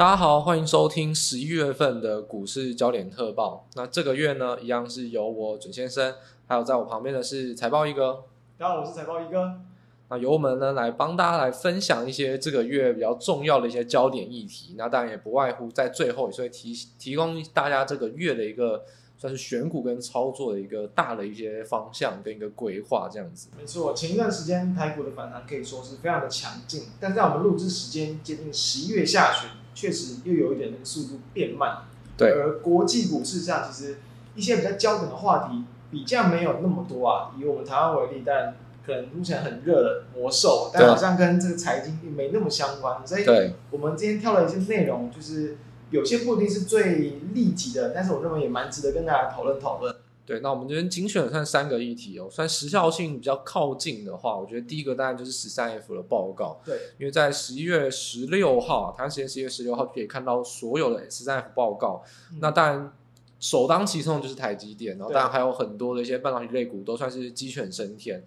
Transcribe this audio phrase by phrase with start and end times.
[0.00, 3.66] 大家好，欢迎收听十一月份的股市焦点特报。
[3.74, 6.14] 那这个月呢，一样是由我准先生，
[6.46, 8.24] 还有在我旁边的是财报一哥。
[8.56, 9.60] 大家好，我是财报一哥。
[10.08, 14.74] 那由我们呢来帮大家来分享一些这个月比较重要的一些焦点议题。
[14.78, 18.82] 那当然也不外乎在最后也是会提提供大家这个月的一个
[19.18, 23.50] 算是选股跟操作的一个大的一些方向跟一个规划这样子。
[23.58, 29.50] 没错，前一段时间台股的反弹可以说是非常的强劲，但在我们录制时间接近十一月下旬。
[29.80, 31.78] 确实又有一点那个速度变慢，
[32.14, 32.32] 对。
[32.32, 33.96] 而国际股市上，其实
[34.34, 37.30] 一些比较焦点的话题比较没有那么多啊。
[37.38, 38.54] 以我们台湾为例，但
[38.84, 43.00] 可能目前很热的魔兽，但好像跟这个财经并没那么相关。
[43.06, 43.24] 所以，
[43.70, 45.56] 我们今天挑了一些内容，就是
[45.88, 49.96] 有些不一定是最立即的，但是我认为也蛮值得跟大家讨论讨论。
[50.30, 56.60] 对，那我们这边精选了算三个议题哦，算时效性比较靠近的话，我觉得第一个当然就是十三 F 的报告。
[56.64, 62.04] 对，因为在十一月十六号，台湾时间十一月十六号就可以看到所有的十三 F 报告。
[62.30, 62.92] 嗯、那当然
[63.40, 68.24] 首当其冲就是台积电，然后当然还有很多的一些半导体类股都算是鸡犬升天。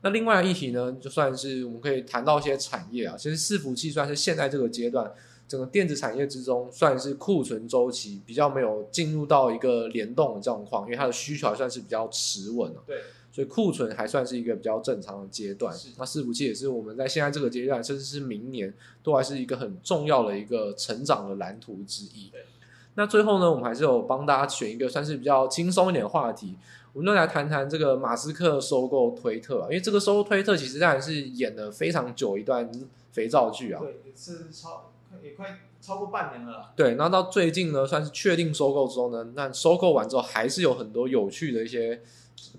[0.00, 5.08] 那另外的议题呢，就算是我们可以谈到一些产业啊，其实伺服器算是现在这个阶段。
[5.46, 12.72] 整个电子产业之中，算是库存周期比较没有进入到一个联动的状况，因为它的需求还算是比较持稳。
[12.86, 12.96] 对，
[13.30, 15.74] 所以库存还算是一个比较正常的阶段。
[15.98, 18.72] 那伺服器也是我们在现在这个阶段，甚至是明年，
[19.02, 22.30] 都还是一个很重要的一个成长的蓝图之一。
[22.30, 22.46] 对，
[22.94, 26.56] 那最后呢，我们还是有帮大家选一个算是比较轻松一点的话题，
[26.94, 32.70] 我们就来谈谈这个马斯克收购推特啊，因为这个收购推特其实当然是演了非常久一段
[33.12, 33.82] 肥皂剧啊。
[33.82, 34.90] 对，是超。
[35.22, 36.72] 也快超过半年了啦。
[36.74, 42.00] 对，然后到最近呢，算是确定收购之后呢，那收购完之后还是有很多有趣的一些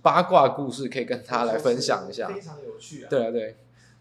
[0.01, 2.27] 八卦故事可以跟大家来分享一下。
[2.27, 3.07] 非常有趣啊！
[3.09, 3.57] 对啊，对。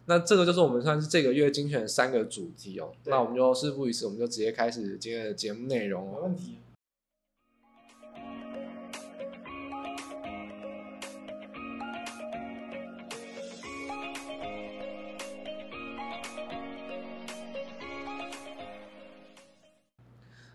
[0.06, 2.92] 那这个就是我们算是这个月精选的三个主题哦。
[3.04, 6.16] 那我们就事不宜迟，我们就直接开始今天的节目内容哦。
[6.16, 6.58] 没问题。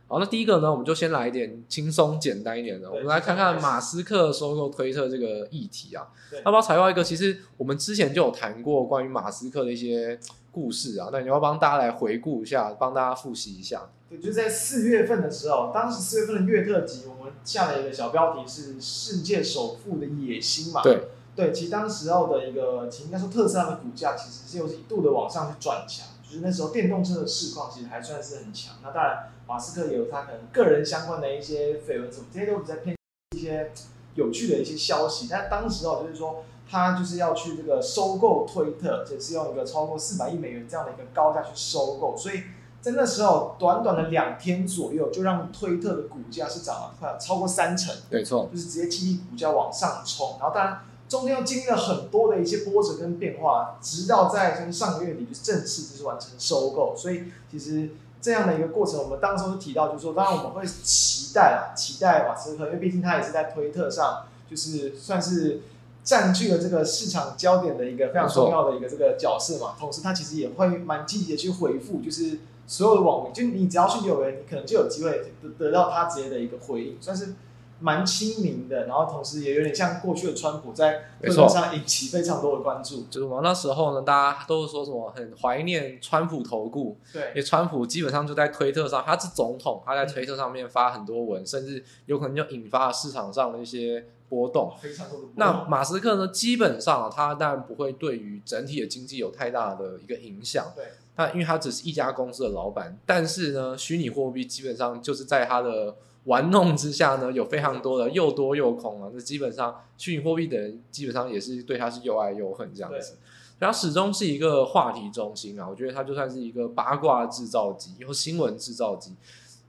[0.10, 6.08] 好，那第一个呢，我们就先来一点轻松简单一点的，我们来看看马斯克收购推特这个议题啊。
[6.44, 7.04] 要不要采报一个？
[7.04, 10.20] 其实我们之前就有谈过关于马斯克的一些
[10.52, 11.10] 故事啊。
[11.12, 13.88] 那你要帮大家来回顾一下，帮大家复习一下。
[14.10, 20.82] 对，就在四月份的时候，当时四月份的月特辑，我们下了一个小标题是“世界首富的野心”嘛。
[20.82, 26.08] 对对，其实当时候的一个，其实应该说特斯拉的股价其实是有一度的往上去转强。
[26.30, 32.96] 就是那时候电动车的市况其实还算是很强，那当然马斯克也有他可能个人相关的一些绯闻什么，这些都比较偏
[33.36, 33.72] 一些
[34.14, 35.28] 有趣的一些消息。
[35.28, 42.44] 但当时哦，就是说他就是要去这个收购推特，也是用一个超过四百亿美元这样的一个高价去收购，所以
[42.80, 50.82] 在那时候短短的两天左右，就让推特的股价是涨了快超过三成，没错，就是直接激励股价往上冲，然后当然。
[51.10, 56.96] 中间又经历了很多的一些波折跟变化，直到在就是上个月底就正式就是完成收购。
[56.96, 57.90] 所以其实
[58.22, 65.62] 这样的一个过程，我们当时就提到，就是说，当然我们会期待啊，期待马斯克，因为毕竟他也是在推特上，就是算是
[66.04, 69.76] 占据了这个市场焦点的一个非常重要的一个这个角色嘛。
[69.80, 72.38] 同时，他其实也会蛮积极的去回复，就是
[72.68, 77.34] 所有的网民，就你只要去留言，你可能就有机会得得到他直接的一个回应，算是。
[77.82, 83.04] 蛮亲民的，然后同时也有点像过去的川普，在推特上引起非常多的关注。
[83.10, 94.74] 就是我们那时候呢，大家都是说什么很怀念川普投顾，对，因为川普基本上就在推特上，他是总统，他在推特上面发很多文，嗯、甚至有可能就引发了市场上的一些波动。
[94.82, 95.34] 非常多的波动。
[95.38, 100.66] 那马斯克呢，基本上他当然不会对于整体的经济有太大的一个影响。
[100.76, 100.86] 对，
[101.16, 105.96] 那因为他只是一家公司的老板，但是呢，虚拟货币基本上就是在他的。
[106.26, 113.18] 玩弄之下呢，有非常多的又多又空啊，那基本上虚拟货币的人基本上也是对他是又爱又恨这样子，
[113.58, 119.16] 然后始终是一个话题中心啊，我觉得它就算是一个八卦制造机，有新闻制造机，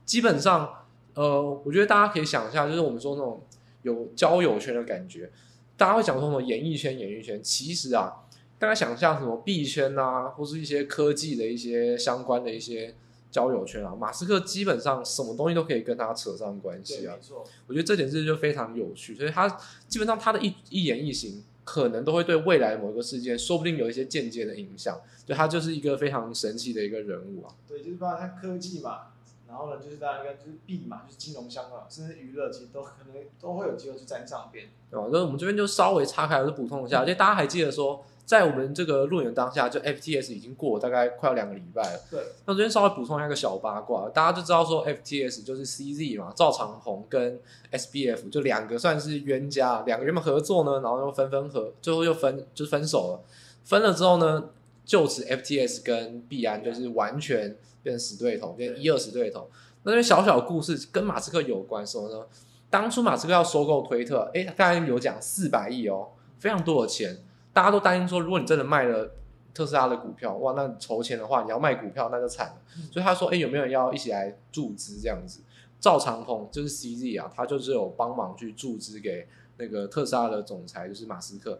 [0.05, 0.69] 基本上，
[1.13, 3.41] 呃，我觉得大家可以想一下，就是我们说那种
[3.81, 5.31] 有交友圈的感觉，
[5.77, 8.13] 大家会讲说什么演艺圈，演艺圈，其实啊，
[8.59, 12.93] 大家想象什么币圈啊，或是一些科技的一些相关的一些。
[13.31, 17.15] 交友圈啊，马斯克基本上什么东西都可以跟他扯上关系啊。
[17.65, 19.47] 我觉得这点是就非常有趣，所以他
[19.87, 24.99] 基本上他的一一言一行，可能都会对未来某个事件，说不定有一些间接的影响。
[25.25, 27.55] 就他就是一个非常神奇的一个人物啊。
[27.67, 29.13] 对，就是包括他科技嘛，
[29.47, 34.67] 然后呢，就是大家应该就是币嘛，就是金融相关，甚至娱乐，其实都可能都会有机会去沾上边。
[34.89, 35.07] 对吧？
[35.09, 41.99] 所以我们这边就稍微岔开，我就补充一下，就大家还记得说，在我们这个录影当下，就 FTS 已经过了大概快要两个礼拜了。
[42.09, 47.39] 对，那这边稍微补充一个小八卦，大家就知道说 FTS 就是 CZ 嘛，赵长鹏跟
[47.71, 53.23] SBF 就两个算是冤家，两个原本合作呢，然后又分分合，最后又分就分手了。
[53.63, 54.49] 分了之后呢，
[54.85, 59.49] 就此 FTS 跟币安就是完全变成死对头，变一二死对头。
[59.83, 62.25] 那边小小的故事跟马斯克有关，什么呢？
[62.69, 66.07] 当初马斯克要收购推特，诶，刚才有讲四百亿哦，
[66.39, 67.17] 非常多的钱。
[67.53, 69.11] 大家都担心说，如果你真的卖了
[69.53, 72.55] 特斯拉的股票，哇，那筹钱的话，你要卖股票那就惨了。
[72.91, 75.41] 所以他说，哎，有没有人要一起来注资这样子？
[75.79, 79.27] 赵长鹏就是 CZ 啊，他就是有帮忙去注资给
[79.57, 81.59] 那个特斯拉的总裁，就是马斯克。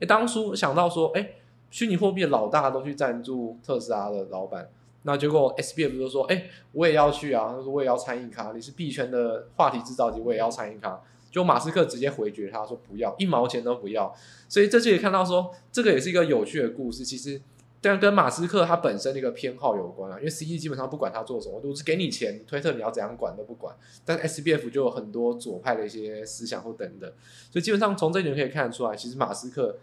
[0.00, 1.30] 哎，当初想到说，哎，
[1.70, 4.68] 虚拟货币的老大都去赞助特斯拉的老板，
[5.02, 11.00] 那结果 SBF 就说，哎，我也要去啊，他说我也要参与咖，你是币圈的话题制造机，我也要参与咖。
[11.30, 14.14] 就马斯克直接回绝他说不要一毛钱都不要，
[14.48, 17.04] 所以这就可以看到说这个也是一个有趣的故事。
[17.04, 17.40] 其实，
[17.80, 23.76] 但跟马斯克他本身的一个偏好有关啊，因为 C E 基本上不管他做什么，都是给你钱，推特你要怎样管都不管。
[24.04, 27.08] 但 SBF 就有很多左派的一些思想或等等，
[27.50, 29.78] 所以基本上从这一点可以看得出来，其实马斯克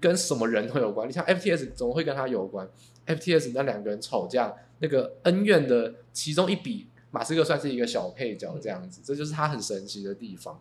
[0.00, 1.08] 跟什么人都有关。
[1.08, 2.68] 你像 FTS 怎么会跟他有关
[3.06, 10.60] ？FTS 那两个人吵架那个恩怨的其中一笔，马斯克算是一个小配角这样子，这就是他很神奇的地方。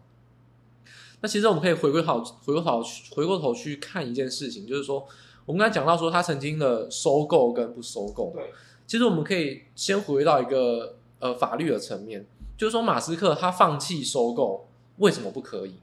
[1.21, 2.81] 那其实我们可以回归好，回过头，
[3.12, 5.06] 回过头去看一件事情，就是说，
[5.45, 8.31] 我们刚才讲到说他曾经的收购跟不收购。
[8.33, 8.51] 对，
[8.88, 12.25] 其实我们可以先回到一个呃法律的层面，
[12.57, 14.68] 就是说马斯克他放弃收购，
[14.98, 15.74] 为什么不可以？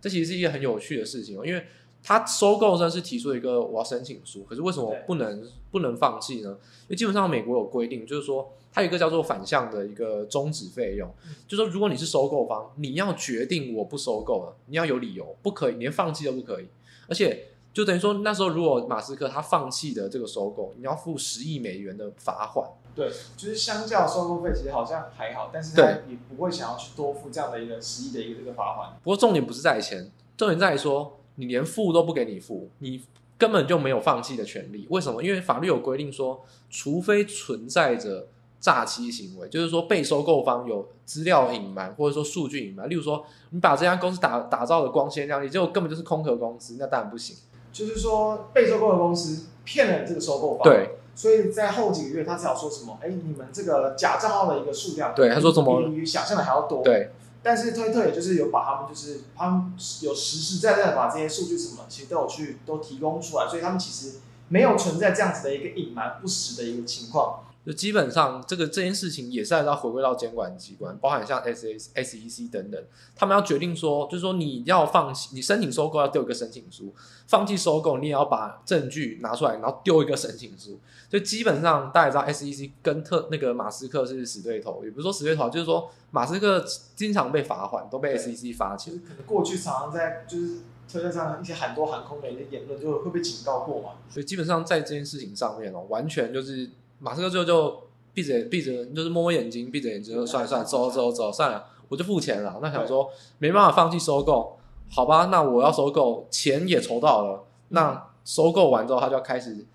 [0.00, 1.66] 这其实是一个很有趣的事情哦，因为
[2.04, 6.50] 他收购呢是提出一个我要申请书，可是为什么不能不能放弃呢？
[6.82, 8.52] 因为基本上美国有规定，就是说。
[8.76, 11.08] 它有一个叫做反向的一个终止费用，
[11.46, 16.66] 就是说如果你是收购方，你要决定我不收购了，你要有理由，不可以连放弃都不可以。
[17.08, 22.68] 而且就等于说那时候如果马斯克他放弃的这个收购，你要付十亿美元的罚款。
[22.96, 28.90] 对，就是相较收购费其实好像还好，但是他也不会想要去多付这样的一个十亿的一个这个罚款。
[29.04, 33.02] 不过重点不是在钱，重点在于说你连付都不给你付，你
[33.38, 34.86] 根本就没有放弃的权利。
[34.90, 35.22] 为什么？
[35.22, 38.26] 因为法律有规定说，除非存在着。
[38.60, 42.88] 诈欺行为就是说，被收购方有资料隐瞒，或者说数据隐瞒。
[42.88, 47.36] 例如说，你把这家公司打打造的光鲜亮丽，结果根本就是空壳公司，那当然不行。
[47.74, 50.64] 就是说，被收购的公司骗了这个收购方。
[50.64, 50.92] 对。
[51.14, 52.98] 所以在后几个月，他只要说什么？
[53.02, 55.82] 哎，你们这个假账号的一个数量，对，他说什么？
[55.82, 56.82] 比你想象的还要多。
[56.82, 57.10] 对。
[57.44, 64.16] 但是推特也就是有把他们，就是他们有实实在在的把这些数据什么，其实都有去都提供出来，所以他们其实
[64.48, 67.44] 没有存在这样子的一个隐瞒不实的一个情况。
[67.64, 72.84] 就基本上，这个这件事情也是要回归到监管机关，包含像 S S S E C 等等，
[73.16, 76.94] 他们要决定说，就是说你要放弃，你申请收购要丢一个申请书，
[77.26, 80.78] 放弃收购你也要把证据拿出来，然后丢一个申请书。
[81.08, 86.62] 就基本上大家知道 S E C 跟特那个马斯克是死对头，也不是说死对头，就是说马斯克
[86.94, 88.92] 经常被罚款，都被 S E C 罚钱。
[89.08, 93.92] 可能过去常常在就是推特上一些很多航空的一些言论，就会被警告过嘛。
[94.10, 96.68] 所以基本上在这件事情上面哦，完全就是。
[97.04, 97.82] 马斯克最后就
[98.14, 102.58] 闭着闭着，就是摸摸眼睛，闭着眼睛就算了算了，走走走，算了，我就付钱了。
[102.62, 104.56] 那想说没办法放弃收购，
[104.90, 107.44] 好吧，那我要收购，钱也筹到了。
[107.68, 109.66] 那收购完之后，他就要开始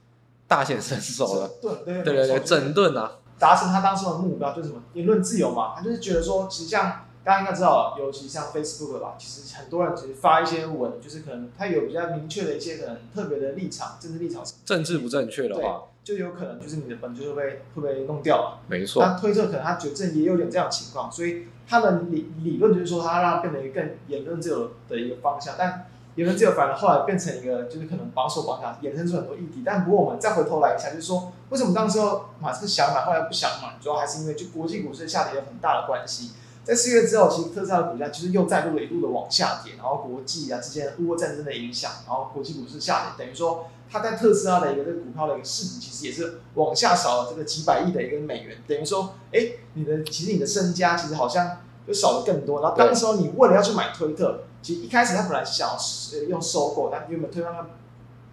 [0.47, 1.47] 大显身手了。
[1.61, 1.71] 对
[2.03, 5.75] 对对对，整顿啊，达成他当初的目标，就是什么言论自由嘛。
[5.77, 7.05] 他就是觉得说，其实像。
[7.21, 14.41] 大家应该知道，尤其像 Facebook 吧，其实很多人其实发一些文，就是可能他有比较明确的一些可能特别的立场，政治立场。
[14.65, 18.59] 政治不正确的话，就有可能就是你的本就会被会被弄掉了。
[18.67, 19.03] 没错。
[19.03, 25.53] 那推测可能他觉得也有点这样的情况，所以他的理理论就是说，他让它变成一个更言论自由的一个方向。
[25.57, 25.85] 但
[26.15, 29.61] 言论自由反而后来变成一个就是可能保守方向，衍生出很多议题。
[29.63, 36.31] 但不过我们再回头来一下，就是说为什么当时候马斯克想买，后来不想买，主要还是因为就国际股市下跌有很大的关系。
[36.61, 49.39] 在四月之后，其实特斯拉的股价其实又再度的一路的往下跌，然后国际啊之间乌俄战争的影响，然后国际股市下跌，等于说它在特斯拉的一个这个股票的一个市值，其实也是往下少了这个几百亿的一个美元，等于说，哎，
[49.73, 52.61] 你的其实你的身家其实好像就少了更多。
[52.61, 55.77] 然后当时候你为了要去买推特，其实一开始他本来想要
[56.29, 57.67] 用收购，但原本推特他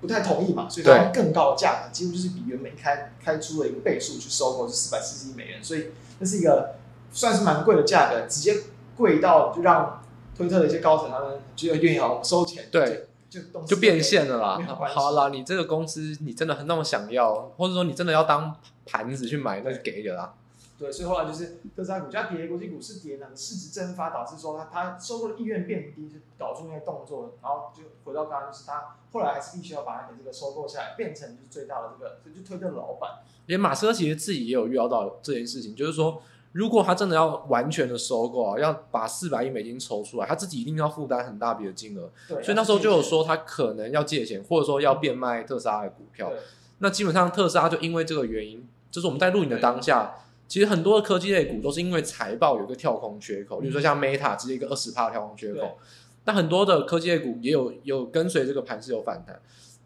[0.00, 5.86] 不太同意嘛，所以他用更高的价格，几乎就是比原本开开出了一个倍数去收购，是四百四十亿美元，所以
[6.20, 6.76] 这是一个。
[7.12, 8.54] 算是蛮贵的价格，直接
[8.94, 10.02] 贵到就让
[10.36, 14.58] 推特的一些高层他们就愿意好收钱，对，就就，变现了啦。
[14.88, 18.54] 好啦，你这个公司你真的很那么想要，或者说你真的要当
[18.84, 20.34] 盘子去买，那就给了啦。
[20.78, 33.10] 对，所以后来就是特斯拉股价跌，国际股市跌，那个市值蒸发导致说它它收购的意愿变低，就导致那些动作，然后就回到刚刚，就是他后来还是必须要把它给这个收购下来，变成就是最大的这个，就推特的老板。
[33.46, 36.20] 连马斯克其实自己也有预料到这件事情，就是说，
[36.56, 42.10] 如果他真的要完全的收购啊，要把四百亿美金筹出来，他自己一定要负担很大笔的金额。
[42.26, 46.32] 对，所以那时候就有说他可能要借钱，或者说要变卖特斯拉的股票。
[46.78, 50.14] 那基本上特斯拉就因为这个原因，就是我们在录影的当下，
[50.48, 55.76] 其实很多的科技类股都是因为财报有一个跳空缺口，比如说像 Meta 直接一个二十趴跳空缺口，
[56.24, 59.38] 那很多的科技类股也有有跟随这个盘势有反弹。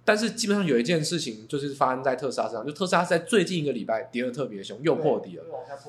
[0.04, 5.44] 但是基本上有一件事情就是发生在特斯拉身上，就特斯拉在最近一个礼拜跌得特别凶，又破底了。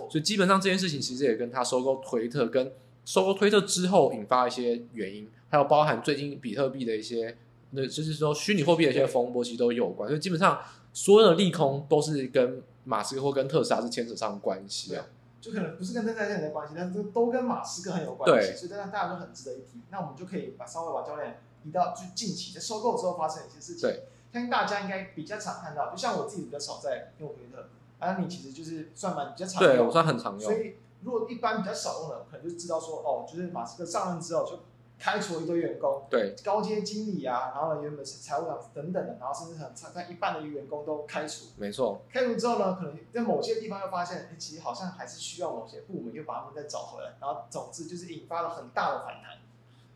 [0.09, 2.71] 所以基本上这件事情其实也跟他收购推特，跟
[3.05, 7.35] 收购推特之后引发一些原因，还有包含最近比特币的一些，
[7.71, 10.07] 那就是说虚拟货币的一些风波，其实都有关。
[10.07, 10.59] 所以基本上
[10.93, 15.05] 所有的利空都是跟马斯克或跟特斯拉是牵扯上关系啊。
[15.39, 18.55] 就可能不是跟特斯拉有关系，但是都跟马斯克很有关系。
[18.55, 19.81] 所以大家大家都很值得一提。
[19.89, 21.41] 那我们就可以把稍微把焦点。
[21.63, 25.89] 提到就近期在收购之后发生的一些事情，对，相信大家应该比较常看到。
[25.91, 30.41] 就像我自己比较少在用推特，而你其实就是算蛮比较常用，对，我算很常用。
[30.41, 34.59] 所以如果一般比较少用的，可能就知道说，哦，就是马斯克上任之后就
[34.99, 41.45] 开除了一堆员工，对，高阶经理啊，然后呢原本是财务长等等的，然后甚至很差，但一半的员工都开除。
[41.57, 42.01] 没错。
[42.11, 49.39] 开除之后呢，可能在某些地方又发现，欸，其实好像还是需要某些部门又把他们再找回来，然后总之就是引发了很大的反弹。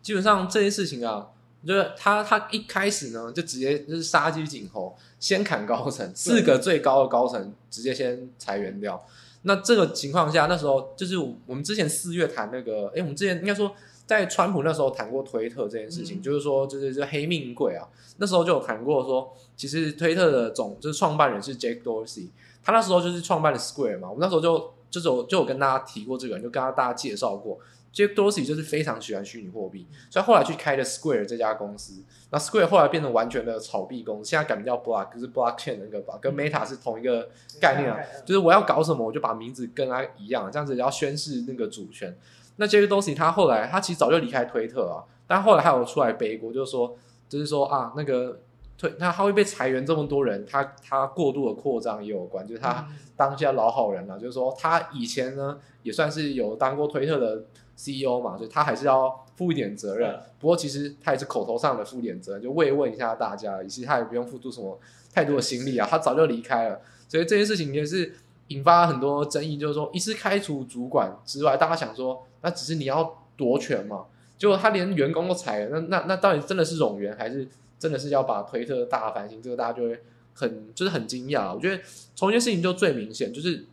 [0.02, 1.32] 基本上这件事情啊。
[1.66, 9.04] 就是他，他一开始呢，就直接就是杀鸡儆猴，先砍高层，四个最高的高层直接先裁员掉。
[9.42, 13.72] 那这个情况下，那时候就是我们之前四月谈那个，哎，我们之前应该说
[14.06, 17.88] 在川普那时候谈过推特这件事情，嗯、就是说就是就黑命贵啊。
[18.18, 22.30] 那时候就有谈过说，其实推特的总就是创办人是 Jack Dorsey，
[22.64, 24.10] 他那时候就是创办了 Square 嘛。
[24.10, 27.60] 我们那时候就就是有就有跟大家提过这个人，就跟他大家介绍过。
[27.96, 32.04] Jack Dorsey 就是非常喜欢虚拟货币，所以后来去开了 Square 这家公司。
[32.30, 37.30] 那 Square 后来变成完全的炒币公司，现在改名叫 Block，就是 Blockchain 那个吧，跟 Meta 是同一个
[37.62, 37.98] 概念啊。
[38.26, 42.14] 就是我要搞什么，我就把名字跟它一样，这样子要宣示那个主权。
[42.58, 46.98] 那 Jack Dorsey 他后来他其实早就离开推特啊，但后来他有出来背锅，就是说，
[47.30, 48.42] 就是说啊，那个
[48.78, 57.46] 推那他会被裁员这么多人，他他过度的扩张也有关，就是他当下老好人了，就是说他以前呢也算是有当过推特的。
[57.78, 60.10] CEO 嘛，所以他还是要负一点责任。
[60.10, 64.80] 嗯、不过其实他也是口头上的负点责任，就慰问一下大家，其实他也不用付出什么
[65.14, 65.86] 太多的心力啊。
[65.86, 66.80] 他早就离开了，
[67.10, 68.16] 所以这件事情也是
[68.48, 69.58] 引发很多争议。
[69.58, 74.06] 就是说，一次开除主管之外，大家想说，那只是你要夺权嘛？
[74.38, 77.46] 结果他连员工都裁了，那那那到底真的是冗员，还是
[77.80, 79.42] 真的是要把推特大翻新？
[79.42, 80.00] 这个大家就会
[80.34, 81.54] 很就是很惊讶。
[81.54, 81.82] 我觉得
[82.16, 83.66] 从一件事情就最明显，就是。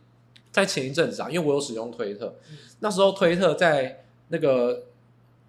[0.53, 4.83] 在前一阵子啊，因为我有使用推特，嗯、那时候推特在那个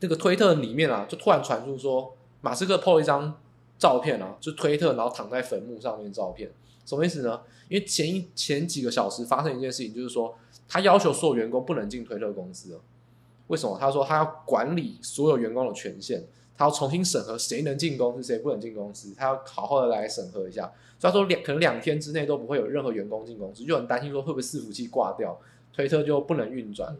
[0.01, 3.39] 那个推特里面啊，就突然传出说马斯克 po 一张
[3.79, 6.51] 照片啊，就推特然后躺在坟墓上面的照片，
[6.87, 7.43] 什么意思呢？
[7.69, 10.35] 因为前一前几个小时发生一件事情，就是说
[10.67, 12.81] 他要求所有员工不能进推特公司了。
[13.49, 13.77] 为什么？
[13.79, 16.25] 他说他要管理所有员工的权限。
[16.57, 20.73] 他要重新审核谁能进公司，谁不能进公司，他要好好的来审核一下。
[20.99, 25.37] 所以他说两可能两天之内都不会有任何员工进公司，就很担心说会不会伺服器挂掉，
[25.73, 26.97] 推特就不能运转。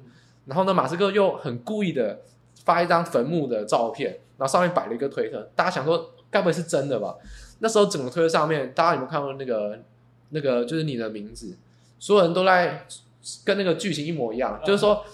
[0.47, 2.21] 然后呢，马斯克又很故意的
[2.65, 7.17] 发一张坟墓的照片，然后上面摆了一个推特，大家想说该不会是真的吧？
[7.61, 9.79] 那时候整个推特上面，大家有没有看过那个
[10.31, 11.57] 那个就是你的名字，
[11.99, 12.87] 所有人都在
[13.45, 15.05] 跟那个剧情一模一样，就是说。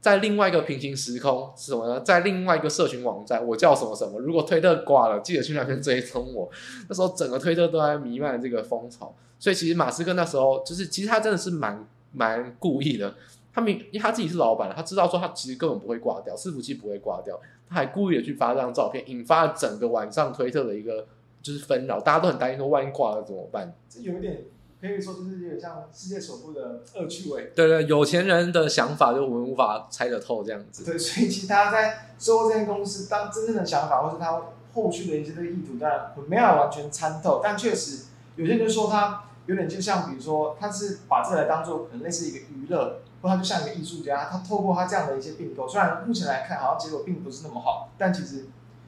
[0.00, 2.00] 在另外一个平行时空是什么呢？
[2.00, 4.20] 在另外一个社群网站，我叫什么什么？
[4.20, 6.48] 如果推特挂了，记得去那边追踪我。
[6.88, 13.14] 那时候整个推特都在弥漫这个风潮，所以其实马斯克那时候就是，其实他真的是蛮蛮故意的。
[13.52, 21.06] 他明，因为他自己是老板，他知道说他其实根本不会挂掉，伺服器不会挂掉，他还故意的去发这张照片，引发了整个晚上推特的一个
[21.42, 23.74] 就是纷扰，大家都很担心说万一挂了怎么办？
[23.88, 24.44] 这有点。
[24.80, 27.52] 可以说就是有点像世界首富的恶趣味。
[27.54, 30.84] 对对，有钱人的想法就我们无法猜得透这样子。
[30.84, 34.42] 对，所以其实他在收购这间公司，当真正的想法，或是他
[34.74, 37.40] 后续的一些这个意图，当然没有完全参透。
[37.42, 38.04] 但确实，
[38.36, 48.46] 有些人就说他有点就像，比如说，他是把这来当做可能类似一个娱乐，或他就像一个艺术家，他透过他这样的一些并购，虽然目前来看好像结果并不是那么好，但其实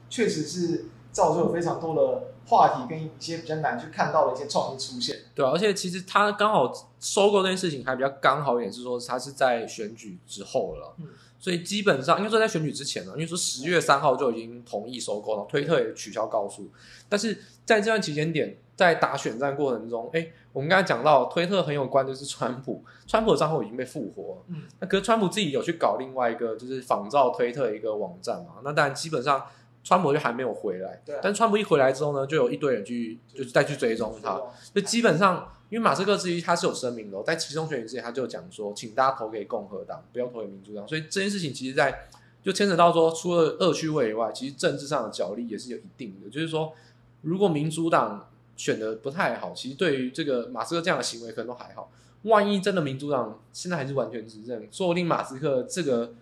[0.09, 5.17] 确实是造就了非常多的话题跟一些比较难去看到的一些创意出现。
[5.35, 11.07] 对啊，而且其实他刚好收购这件事情还比较刚好一点，是说他是在选举之后了，嗯，
[11.39, 16.69] 所以基本上应该说在选举之前呢，因为说十月三号就已经同意收购了，推特也取消告诉，
[17.07, 29.45] 但是在这段期间点，在打选战过程中，哎，我们刚才讲到推特很有关就是川普，川普的账号已经被复活了，嗯，那可是川普自己有去搞另外一个就是仿造推特一个网站嘛，那当然基本上。
[29.81, 34.39] 川普就还没有回来，对，但川普一回来之后呢，就有一堆人去，就是再去追踪他。
[34.73, 40.87] 就基本上，因为马斯克之一他是有声明的，在其中选举之前他就讲说，请大家投给共和党，不要投给民主党。
[40.87, 42.07] 所以这件事情其实，在
[42.43, 46.29] 就牵扯到说，除了恶趣味以外，其实政治上的角力也是有一定的。
[46.29, 46.73] 就是说，
[47.21, 51.89] 如果民主党选的不太好，其实对于这个马斯克这样的行为可能都还好。
[52.23, 56.13] 万一真的民主党现在还是完全执政，说不定马斯克这个。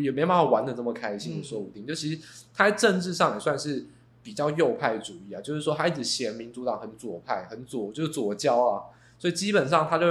[0.00, 1.86] 也没办法玩的这么开心，说不定。
[1.86, 2.20] 就其实
[2.54, 3.86] 他在政治上也算是
[4.22, 8.82] 比较右派主义啊，就是说他一直嫌民主党很左派、很左，就是左交啊，
[9.18, 10.06] 所以基本上他就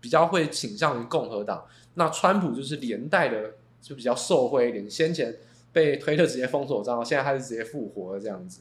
[0.00, 1.64] 比较会倾向于共和党。
[1.94, 5.36] 那川普就是连带的就比较受惠一点，先前
[5.72, 8.60] 被推特直接封锁账号，现在他是直接复活了这样子。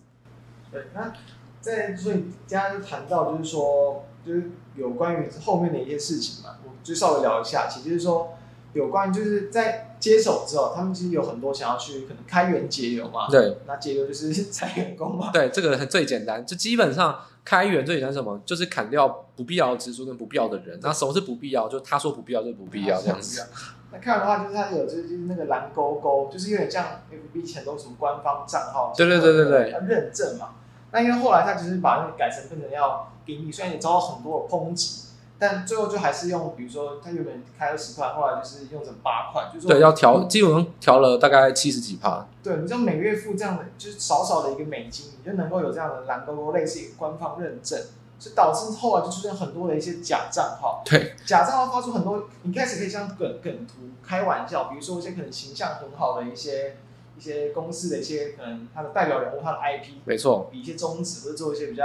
[0.71, 1.13] 对，那
[1.59, 8.33] 在所以刚刚就谈到就是说，就是有关于后面的一些事情嘛，我就稍微聊一下，其实就是说。
[8.73, 13.29] 有关于就是在接手之后，他们其实有很多想要去可能开源节流嘛。
[13.29, 15.29] 对，那节流就是 裁员工嘛。
[15.31, 18.41] 对，这个很最简单，就基本上开源最简单什么？
[18.46, 20.77] 就是砍掉不必要的支出跟不必要的人。
[20.81, 21.70] 那什么是不必要？
[21.70, 23.48] 就他说不必要就不必要这样子。
[23.93, 28.93] 那看的话，就是他有就是那个蓝勾勾，就是有点像 FB 前都什么官方账号。
[28.98, 29.72] 对对对对对。
[29.88, 30.55] 认证嘛。
[30.91, 35.10] 那因为后来他只是把那个改成变成要给你，虽然也遭到很多的抨击。
[35.41, 42.27] 但最后就还是用，比如说他原本开了十块，后来就是用成八块，就是说对，要调，基本上调了大概七十几趴。
[42.43, 47.79] 对，你知道每月付这样的，就是少少的一个美金，你就能够有这样的蓝勾勾类似一个官方认证，
[48.19, 50.83] 所以导致后来就出现很多的一些假账号。
[50.86, 56.77] 对，假账号发出很多，你开始可以像梗梗图开玩笑，比如说一些可能形象很好的一些
[57.17, 61.83] 一些公司的一些可能他的代表人物，他的 IP，没错，比一些宗旨或者做一些比较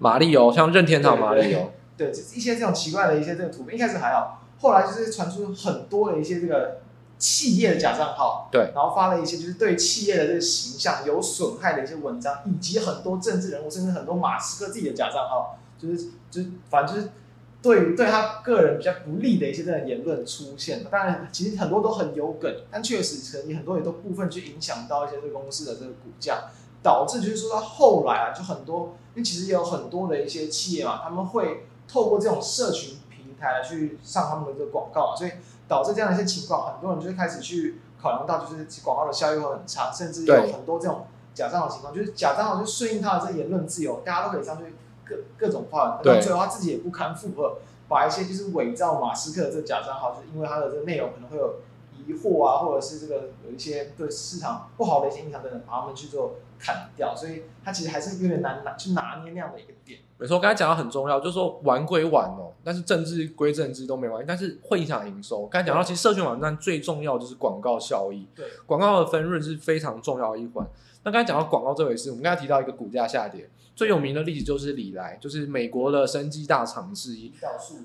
[0.00, 1.70] 马里欧，像任天堂马里欧。
[1.96, 6.80] 对，一些这种奇怪的一些这个图片，一开始还好，后来就是传出很多的一些这个
[7.18, 17.08] 企业的假账号，对，然后发了一些就是对企业的这个形象有损害的一些文章，以及很多政治人物，甚至很多马斯克自己的假账号，就是就是反正就是
[17.62, 20.82] 对于对他个人比较不利的一些这种言论出现。
[20.90, 26.50] 当然，其实很多都很有梗，但确实可能也很多也都部分去影响到一些这个公司的这个股价，
[26.82, 31.68] 导致就是说到后来啊，就很多，因为其实也有很多的一些企业嘛，他们会。
[31.86, 35.32] 透过这种社群平台来去上他们的这个广告，所以
[35.68, 47.56] 导致这样的一些情况，很多人就会开始去考量到，就是广告的效益会很差，甚至有很多这种假账号情况，就是假账号就顺应他的这言论自由，大家都可以上去各各种发文，到最后他自己也不堪负荷，
[47.88, 51.56] 把一些就是伪造马斯克的这个假账号，就是因为他的这个内容可能会有
[52.06, 60.00] 疑惑啊，或者是这个有一些对市场不好的一些影响等等，把他们去做砍掉，所以他其实还是有点难拿去拿捏那样的一个点。
[60.16, 65.44] 没错，刚才讲到很重要，就是说玩归玩哦，但是政治归政治都没关系，但是会影响营收。
[65.46, 70.66] 刚才讲到，其实社群网站最重要就是广告效益，对，广告的分润是非常重要的一环。
[71.02, 77.32] 那刚才讲到广告这回事，我们刚才提到一个股价下跌，最有名的例子就是李来，就是美国的生技大厂之一。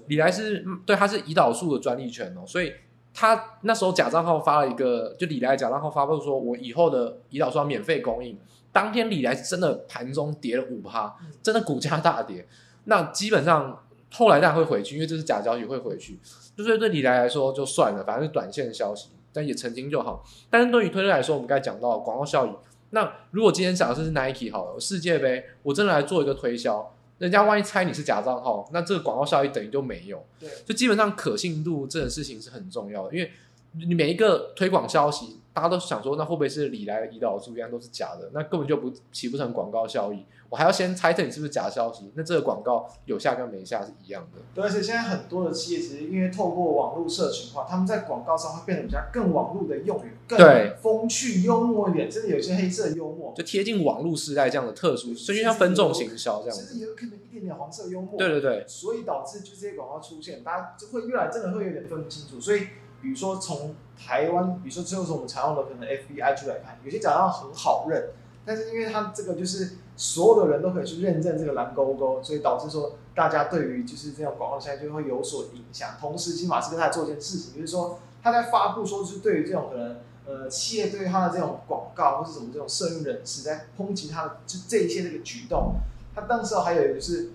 [0.07, 2.71] 李来是对，它是胰岛素的专利权哦，所以
[3.13, 8.37] 他那时候假账号发了一个，就李来假账号发布说，我以后的胰岛素要免费供应。
[8.71, 12.47] 当天礼来真的盘中跌了五趴，真的股价大跌。
[12.85, 16.19] 那基本上后来当然会回去，因为这是假消息会回去。
[16.55, 20.23] 就是对李来来说就算了，反正是短线消息，但也澄清就好。
[20.49, 22.51] 但是对于推特来说，我们刚才讲到广告效益。
[22.91, 30.25] 那如果今天讲的是 Nike 好了，世界杯，我真的来做一个推销，人家万一猜你是假账号，那这个广告效益等于就没有。
[30.39, 33.31] 对，就基本上可信度这种事情是很重要的，因为
[33.73, 35.38] 你每一个推广消息。
[35.53, 38.29] 大家都想说，那会不会是李来的胰岛素一样都是假的？
[38.33, 40.23] 那根本就不起不成广告效益。
[40.49, 42.11] 我还要先猜测你是不是假消息。
[42.15, 44.41] 那这个广告有下跟没下是一样的。
[44.53, 50.39] 对，而且现在很多的企业其实因为透过网络社群化，他们在广告上会变得比较更网络的用语，更
[50.77, 58.17] 风趣幽默一点，甚至有些黑色幽默，就贴近网络时代这样的特殊，所以像分众行销这样，甚至也有可能一点点黄色幽默。
[58.17, 62.67] 对对对，所以导致就这些广告出现，大家就会越来真的会有点分不清楚，所以。
[63.01, 68.09] 比如说从台湾，比如说最后是我们常用的可能 FBI 出来看，有些假账很好认，
[68.45, 75.89] 但是因为它这个就是所有的人都可以去认证这个蓝勾勾，所以导致说大家对于就是这种广告现在就会有所影响。
[75.99, 85.75] 同时，其实马斯克他做一件事情，就是说他在发布说，是对于这种可能呃企业对于他的这种广告或是什么这种社运人士在抨击他的就这一些这个举动，
[86.15, 87.31] 他当时候还有就是，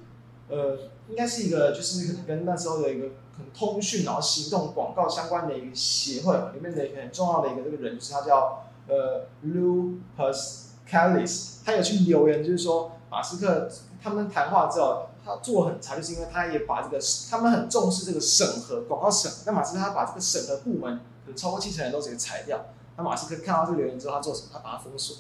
[0.49, 13.71] 呃，应该是一个就是可能跟那时候的一个可能通讯然后行动广告相关的一个协会里面的一个很重要的一个这个人，就是他叫呃 Lou Pascalis，他有去留言，就是说马斯克
[14.03, 16.99] 他们谈话之后，他做很长，就是因为他也把这个
[17.31, 22.67] 他们很重视这个审核广告审，那马斯克他把这个审核部门可能超过七成人都直接裁掉。
[22.97, 24.49] 那马斯克看到这个留言之后，他做什么？
[24.53, 25.17] 他把它封锁。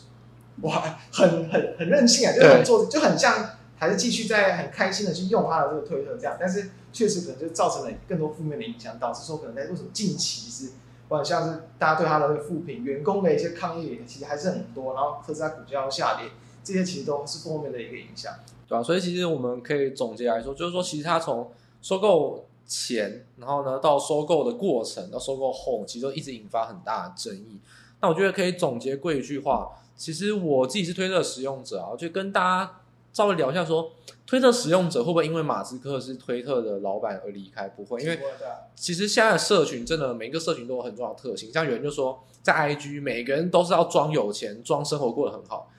[0.62, 10.72] 哇，很很很任性啊，就很做，就很像还是继续在很开心的去用他的这个推特这样，但是确实可能就造成了更多负面的影响，导致说可能在为什么近期是，
[11.08, 16.30] 不管像是大家对他的这个负评，员工的一些抗议其实还是很多，然后特斯拉股价要下跌，
[16.62, 18.32] 这些其实都是负面的一个影响，
[18.68, 18.82] 对、啊？
[18.82, 21.50] 所以其实我们可以总结来说，就是说其实他从
[21.82, 27.58] 收购前，然后呢到收购的过程，到收购后，其实都一直引发很大的争议。
[28.00, 29.70] 那我觉得可以总结过一句话。
[29.96, 32.80] 其实我自己是推特使用者啊，就跟大家
[33.14, 33.92] 稍微聊一下说，
[34.26, 37.68] 推特使用者会不会因为马斯克是推特的老板而离开？
[37.68, 38.18] 不会，因为
[38.74, 41.50] 其实现在的社群真的每一个社群都有很重要的特性。
[41.52, 45.70] 像有人就说，在 IG 每个人都是要装有钱，装生活过得很好。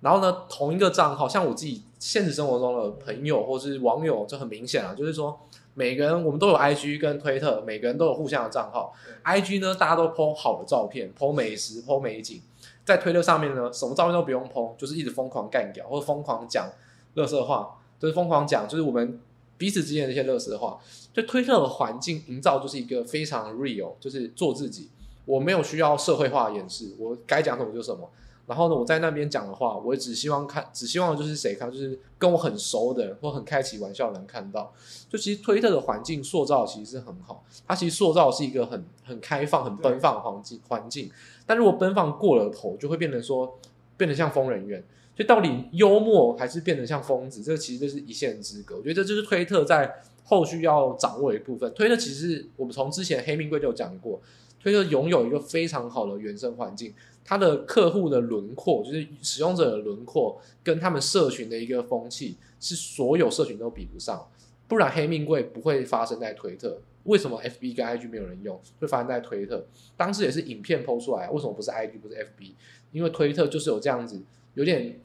[0.00, 5.36] 然后呢，同一个账号，像我自己现实生活中的朋友或是网友就很明显啊，就是说
[5.74, 8.94] 每个人我们都有 IG 跟推特，每个人都有互相的账号。
[9.24, 12.40] IG 呢，大家都 po 好的照片，po 美食，po 美景。
[12.86, 16.70] 在推特上面呢，什么照片都不用 po，就是一直疯狂干掉或者疯狂讲
[17.16, 19.20] 垃圾话，就是疯狂讲，就是我们
[19.58, 20.78] 彼此之间的一些垃圾话。
[21.12, 24.88] 就推特的环境营造就是一个非常 real，就是做自己，
[25.24, 28.08] 我没有需要社会化的掩饰，我该讲什么就什么。
[28.46, 34.72] 然后呢，我在那边讲的话，我只希望看，只希望就是谁看，就是跟我很熟的人或很开起玩笑能看到。
[35.10, 41.10] 就其实推特的环境塑造其实是很好，它其实塑造是一个很很开放、很奔放的环境环境。
[41.46, 43.58] 但如果奔放过了头，就会变成说，
[43.96, 44.82] 变得像疯人院。
[45.16, 48.76] 所以到底幽默还是变得像疯子，这个其实就是一线之隔。
[48.76, 51.72] 我觉得这就是推特在后续要掌握的一部分。
[51.72, 54.20] 推特其实我们从之前黑命贵就有讲过，
[54.60, 56.92] 推特拥有一个非常好的原生环境。
[57.24, 64.28] 它的客户的轮廓，就是使用者的轮廓，跟他们社群的一个风气，是所有社群都比不上。
[64.68, 66.80] 不然黑命贵不会发生在推特。
[67.06, 69.66] 为什么 FB 跟 IG 没有人用，会发生在推特？
[69.96, 72.52] 当时也是影片 PO 出来，为什么不是 IG 不是 FB？
[72.92, 74.22] 因为推特就是有这样子，
[74.54, 75.00] 有点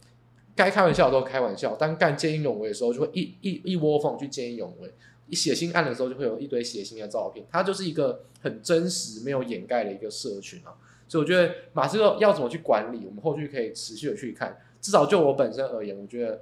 [0.56, 4.92] 该开玩笑的时候开玩笑，但干见义勇为的时候，就会一一一窝蜂去见义勇为。
[5.28, 7.46] 一血腥案的时候，就会有一堆血腥的照片。
[7.50, 10.76] 它就是一个很真实、没有掩盖的一个社群啊。
[11.08, 14.58] 所以我觉得马斯克要怎么去管理，我们后续可以持续的去看。
[14.82, 16.42] 至少就我本身而言，我觉得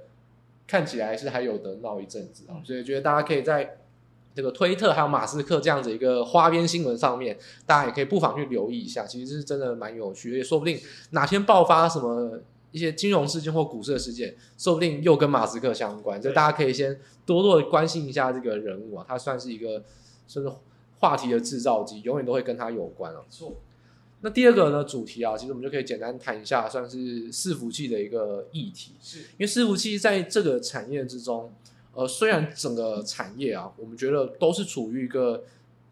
[0.66, 2.58] 看起来是还有得闹一阵子啊。
[2.64, 3.78] 所以觉得大家可以在
[4.34, 9.06] 这个推特还有马斯克这样子一个花边新闻上面，大家也可以不妨去留意一下。
[9.06, 10.78] 其实是真的蛮有趣的，也说不定
[11.10, 12.40] 哪天爆发什么
[12.70, 16.20] 一些金融事件或股市的事件，说不定又跟马斯克相关。
[16.22, 19.82] 就大家可以先多多的关心一下这个人物啊，他算是一个
[20.28, 20.50] 甚至
[21.00, 23.20] 话题的制造机，永远都会跟他有关啊。
[23.28, 23.56] 错。
[24.22, 28.92] 那第二个呢，主题啊，其实我们就可以简单谈一下，算是伺服器的一个议题。
[29.00, 31.50] 是，因为伺服器在这个产业之中，
[31.94, 35.44] 呃，虽然整个产业啊，我们觉得都是处于一个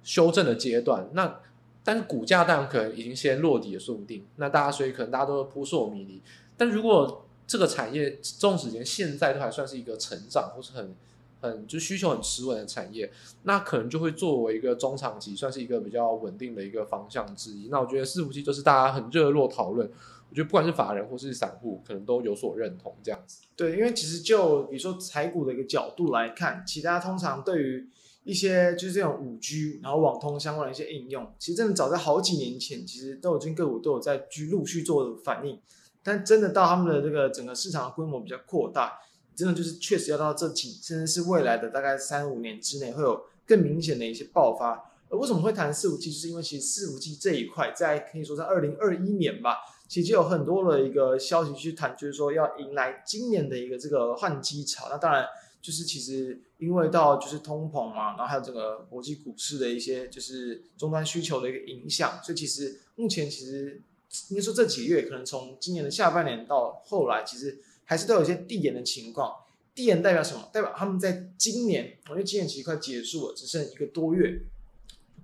[0.03, 1.41] 修正的阶段，那
[1.83, 4.25] 但是股价当然可能已经先落底也说不定。
[4.37, 6.21] 那大家所以可能大家都扑朔迷离。
[6.57, 10.95] 但如果这个产业纵使连现在都还算是一个成长或是很。
[11.41, 13.09] 很就需求很持稳的产业，
[13.45, 17.69] 那可能就会作为一个中长期，算是一个比较稳定的一个方向之一。
[17.71, 19.89] 那我觉得伺服器就是大家很热络讨论，
[20.31, 23.43] 我觉得不管是法人或是散户，可能都有所认同这样子。
[23.57, 27.89] 对，因为其实就比如说台股的一个角度来看，其他通常对于
[28.25, 35.59] 一些就是这种五 G 然后网通相关的一些应用，其实真的早在好几年前，其实都已经个股都有在去陆续做反应，
[36.03, 39.01] 但真的到他们的这个整个市场的规模比较扩大。
[39.35, 44.91] 真的就是确实要到这几，甚至是未来的大概三五年之内会有更明显的一些爆发。
[45.09, 54.89] 而为什么会谈四五 G，，就是因为其实四五 G 这一块在可以说在二零二一年吧，其实有很多的一个消息去谈，就是说要迎来今年的一个这个换机潮。
[54.91, 55.27] 那当然
[55.61, 63.83] 就是其实因为到就是通膨嘛，然后还有这个国际股市的一些就是终端需求的一个影响，所以其实目前其实
[64.29, 67.59] 应该说这几个月可能从今年的下半年到后来，其实。
[67.91, 69.33] 还是都有一些递延的情况，
[69.75, 70.51] 递延代表什么？
[70.53, 74.43] 代表他们在今年，因为今年其实快结束了，只剩一个多月。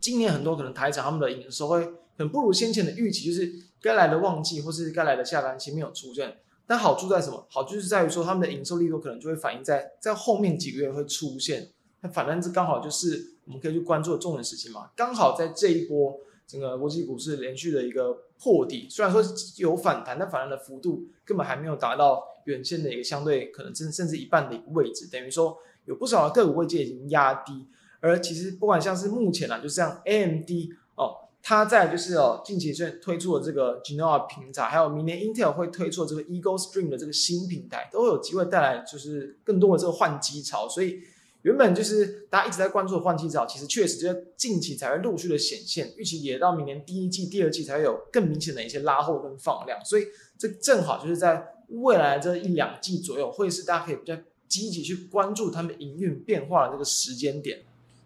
[0.01, 3.53] 今年很多可能台厂他们的营收会很不如先前的预期，就是
[3.85, 6.39] 该来的旺季或是该来的下半期没有出现。
[6.67, 7.47] 但好处在什么？
[7.51, 11.69] 好处就是在于说他们的营收力度可能就会反映在在后面几个月会出现。
[12.01, 14.91] 那反正这刚好就是我们可以去关注的重点事情嘛。
[14.97, 19.23] 刚好在这一波整个国际股市连续的一个破底，虽然说
[19.59, 27.67] 有反弹，但反弹的幅度根本还没有达到原先的一个相对可能甚甚至一半的一个位置，等于说有不少的个股位阶已经压低。
[28.01, 30.51] 而其实不管像是目前啊，就像 AMD
[30.95, 41.01] 哦，它在就是哦近期推推出的这个 Genoa 平台，还有明年 Intel 会推出这个 Eagle Stream 的这个新平台，都有机会带来就是更多的这个换机潮，所以。
[41.45, 50.07] 原本就是大家一直在关注的换机潮，其实确实就在近期才会陆续的显现，预期也到明年第一季、第二季才会有更明显的一些拉货跟放量，所以
[50.39, 54.17] 这正好就是在未来这一两季左右，会是大家可以比较
[54.49, 57.63] 积极去关注他们营运变化的这个时间点。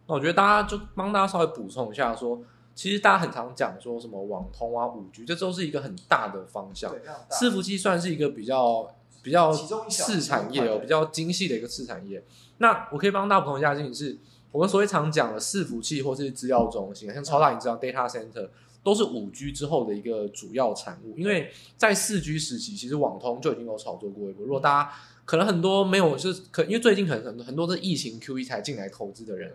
[0.09, 2.43] 那我觉得大家就帮大家稍微补充一下，说
[2.79, 6.95] 其实大家很常讲说什么网通啊、五 G，这都是一个很大的方向。
[7.29, 12.23] 伺服器算是一个比较比较次产业哦，比较精细的一个次产业。
[12.59, 14.17] 那我可以帮大家补充一下，事情是
[14.53, 18.49] 我们所谓常讲的伺服器或是资料中心，像超大型资料 data center，
[18.85, 21.19] 都是五 G 之后的一个主要产物。
[21.19, 24.47] 因为在四 G 时期，其实网通就已经有炒作过一波。
[24.47, 24.93] 如果大家
[25.25, 29.53] 可能很多没有，就是可因为最近可能很多很多是疫情 QE 才进来投资的人，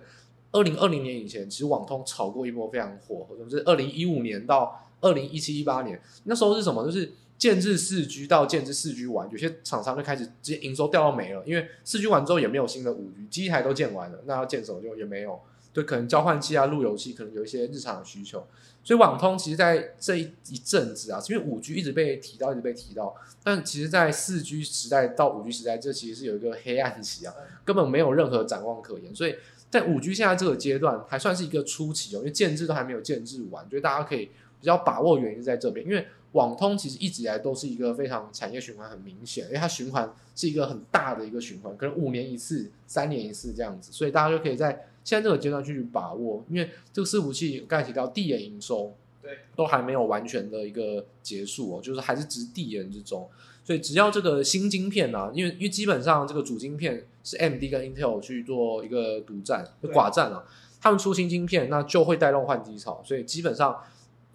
[0.54, 6.86] 二零二零年以前，其实网通炒过一波非常火，就是二零一五年到二零一七一八年，那时候是什么？
[6.86, 7.12] 就是。
[7.36, 15.38] 建置四 G 到建置四 G 完，有些厂商就开始直接营收掉到没了，因为四 G 完之后也没有新的五 G，机台都建完了，那要建什么就也没有，
[15.74, 18.48] 对，可能交换器啊、路由器可能有一些日常的需求，
[18.82, 23.14] 所以网通其实在这一一阵子啊，因为五 G 一直被提到，一直被提到，
[23.44, 27.34] 但其实，在四 G 时代到五 G 时代，这其实是有一个黑暗期啊，
[27.66, 29.36] 根本没有任何展望可言，所以
[29.74, 34.26] 在五 G 现在这个阶段还算是一个初期哦，因为建制都还没有建制完，所以大家可以
[34.60, 36.06] 比较把握原因在这边，因为。
[36.34, 53.30] 网通其实一直以来都是一个非常产业循环很明显，因为它循环是一个很大的一个循环，可能五年一次、三年一次这样子，所以大家就可以在现在这个阶段去把握，因为这个伺服器刚才提到递延营收，对，都还没有完全的一个结束哦，就是还是只递延之中，
[53.64, 60.44] 所以只要这个新晶片啊，因为因为基本上这个主晶片是 AMD 跟 Intel 去做一个独占、寡占啊，
[60.82, 63.82] 他们出新晶片，那就会带动换机潮，所以基本上。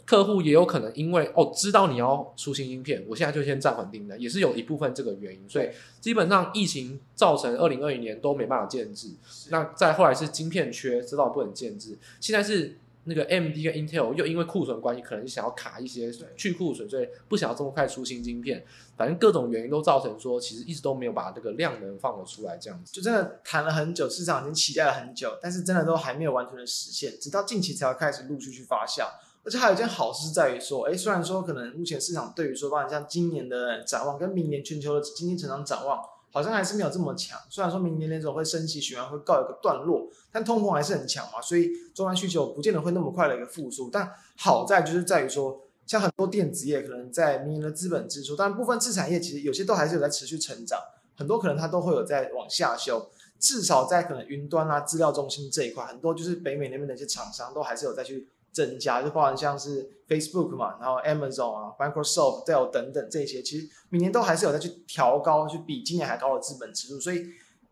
[0.08, 5.40] 客户也有可能因为哦知道你要出新晶片，我现在就先暂缓订单，也是有一部分这个原因。
[5.46, 5.68] 所以
[6.00, 9.10] 基本上疫情造成二零二一年都没办法建制，
[9.50, 11.98] 那再后来是晶片缺，知道不能建制。
[12.20, 18.64] 现在是那个 AMD 跟 Intel 又因为库存关系，可能想要卡一些去库存，所以不想要这么快出新晶片。
[18.96, 29.06] 反正各种原因都造成说，其实一直都没有把这个量能放了出来，这样子就真的谈了很久，市场已经期待了很久，但是真的都还没有完全的实现，直到近期才会开始陆续去发酵。
[29.44, 35.98] 而且还有一件好事在于说，哎，虽然说可能目前市场对于说，包括像今年的展望跟明年全球的经济成长展望，
[36.38, 37.36] 好像还是没有这么强。
[37.50, 43.90] 虽然说明年联准会升息循环会告一个段落，但通膨还是很强嘛，所以终端需求不见得会那么快的一个复苏。
[43.90, 50.78] 但好在就是在于说，像很多电子业可能在明年的资本支出，但部分次产业其实有些都还是有在持续成长，
[51.16, 53.10] 很多可能它都会有在往下修。
[53.40, 58.28] 至少在可能云端啊、资料中心这一块，很多就是北美那边的一些厂商都还是有在去。
[58.58, 66.98] 增加就包含像是 Facebook 嘛，然后 Amazon 啊、Microsoft、Dell 等等这些，其实明年都还是有在去调高，就比今年还高的资本支出。
[66.98, 67.24] 所以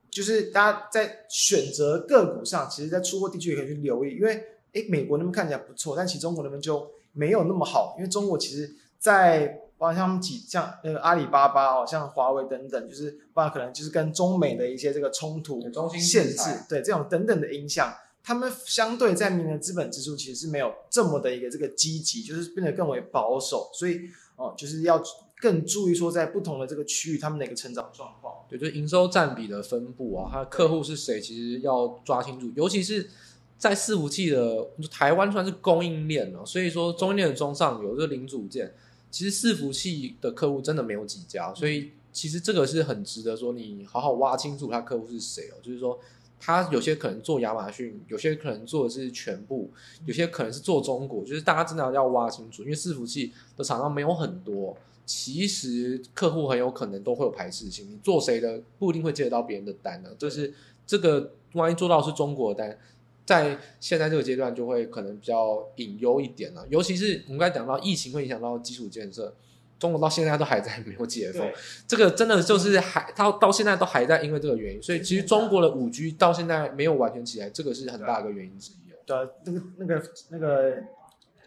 [0.08, 4.44] 就是大家在选择个股上，其实，在出货地区也可以去留意，因为
[4.74, 15.60] 诶美国那边看起来不错，但其实中国那边就没有那么好，因为中国其实在包含像几像那个阿里巴巴哦，像华为等等，就是包含可能就是跟中美的一些这个冲突、
[15.98, 17.92] 限制，对这种等等的影响。
[18.26, 24.00] 他们相对在明年的资本支出其实是没有这么的一个这个积极，就是变得更为保守，所以
[24.34, 25.00] 哦，就是要
[25.40, 28.34] 更注意说在不同的这个区域他们的一个成长状况。
[28.48, 33.08] 对，就是营收占比的分布啊，它的客户是谁，其实要抓清楚，尤其是
[33.56, 38.74] 在伺服器的台湾算是供应链了，所以说供应链的中上游这个零组件，
[39.08, 45.96] 其实伺服器的客户真的没有几家，所以其实这个是很值得说你好好挖清楚他客户是谁哦，就是说。
[46.38, 49.70] 他有些可能做亚马逊，有些可能做的是全部，
[50.04, 60.52] 有些可能是做中国，就是大家真的要挖清楚，因为伺服器的厂商没有很多，其实客户很有可能都会有排斥性，你做谁的不一定会接得到别人的单呢，就是
[60.86, 62.78] 这个万一做到是中国的单，
[63.24, 69.34] 在现在这个阶段就会可能比较隐忧一点了，尤其是我们刚才讲到疫情会影响到基础建设。
[69.78, 71.50] 中国到现在都还在 没有解封，
[71.86, 78.76] 这个真的就是还到到现在都还在，因为这个原因，所以其实中国的五 G 到现在没有完全起来，这个是很大的一个原因之一。
[79.04, 80.76] 对，那个那个那个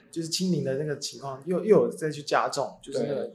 [0.10, 3.34] 就是清零的那个情况又又有再去加重，就是那个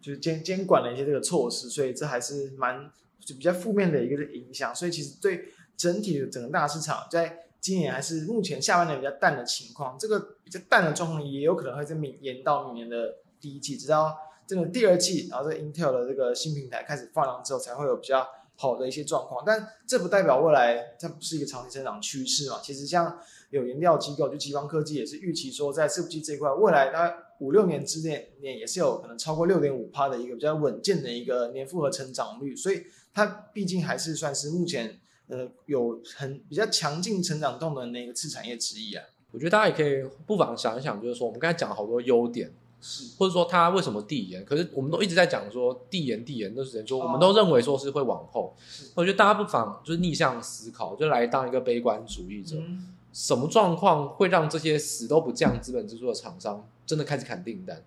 [0.00, 2.88] 就是监监管的一些这个措施，所以这还是蛮
[3.18, 4.72] 就比较负面的一个影响。
[4.72, 19.42] 所以其实对整体的整个大市场在今年还是目前下半年比较淡的情况，这个比较淡的状况也有可能会在明延到明年的第一季，直到这个第二季，然后这 Intel 的这个新平台开始放量之后，才会有比较好的一些状况。
[19.46, 22.60] 但这不代表未来它不是一个长期增长趋势嘛？
[22.62, 23.18] 其实像
[23.50, 34.98] 有研调机构就集方科技也是预期说，在伺服器这一块，未来大概五六年之内年也是有可能超过六点五趴的一个比较稳健的一个年复合成长率，所以它毕竟还是算是目前。
[35.30, 39.04] 呃，有很比较强劲成长动能的一个次产业之一啊。
[39.30, 48.54] 我觉得大家也可以不妨想一想，就是说我们刚才讲了好多优点，是或者说它为什么递延，可是我们都一直在讲说递延递延，就是说我们都认为说是会往后。
[48.58, 52.56] 是我觉得大家不妨就是逆向思考，就来当一个悲观主义者。
[52.58, 57.82] 嗯、什么状况会让这些死都不降资本支出的厂商真的开始砍订单？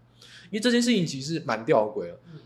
[0.50, 2.20] 因为这件事情其实蛮吊诡的。
[2.34, 2.40] 嗯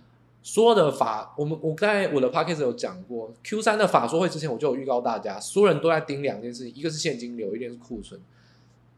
[0.48, 8.22] 所有的法，我们我在我的 podcast 有讲过，Q 三的法说会之前我就有预告大家，所有人都在盯两件事情，一个是现金流，一个是库存。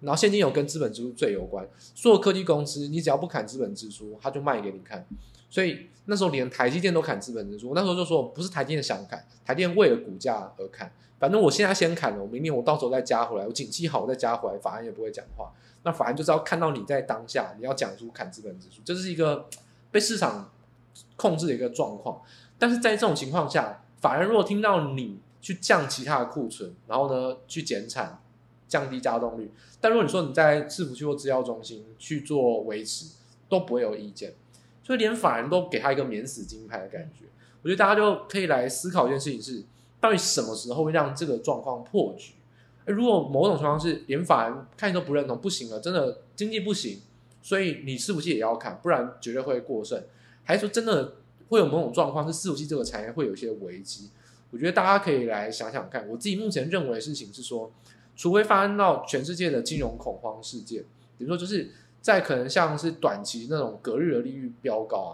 [0.02, 5.06] 然后现金流跟资本支出最有关，所有科技公司你只要不砍资本支出，他就卖给你看。
[5.50, 10.92] 所以那时候连台积电都砍资本支出，那时候就说不是台积电想砍，台积电为了股价而砍。
[11.20, 15.52] 反正我现在先砍了，我明年我到时候再加回来，我景气好我再加回来，法人也不会讲话。
[15.84, 19.48] 那法人就是要看到你在当下你要讲出砍资本支出，这是一个
[19.92, 20.50] 被市场。
[21.16, 22.20] 控制的一个状况，
[22.58, 28.20] 但是在这种情况下，法人如果听到你去降其他的库存，然后呢去减产，
[28.68, 29.50] 降低加动率，
[29.80, 33.06] 但如果你说你在伺服器或资料中心去做维持，
[33.48, 34.34] 都不会有意见，
[34.84, 37.26] 所以连法人都给他一个免死金牌的感觉。
[37.62, 39.64] 我觉得大家就可以来思考一件事情是，
[40.00, 42.34] 到底什么时候会让这个状况破局？
[42.86, 47.02] 如果某种情况是连法人看你都不认同，不行了，真的经济不行，
[47.42, 50.02] 所以你伺服器也要砍，不然绝对会过剩。
[50.44, 51.16] 还是说真的
[51.50, 54.10] 会有某种状况，是伺服器这个产业会有一些危机？
[54.52, 56.08] 我觉得大家可以来想想看。
[56.08, 57.70] 我自己目前认为的事情是说，
[58.18, 60.84] 除非发生到全世界的金融恐慌事件，
[61.18, 61.70] 比如说就是
[62.02, 65.14] 在可能像是短期那种隔日的利率飙高啊，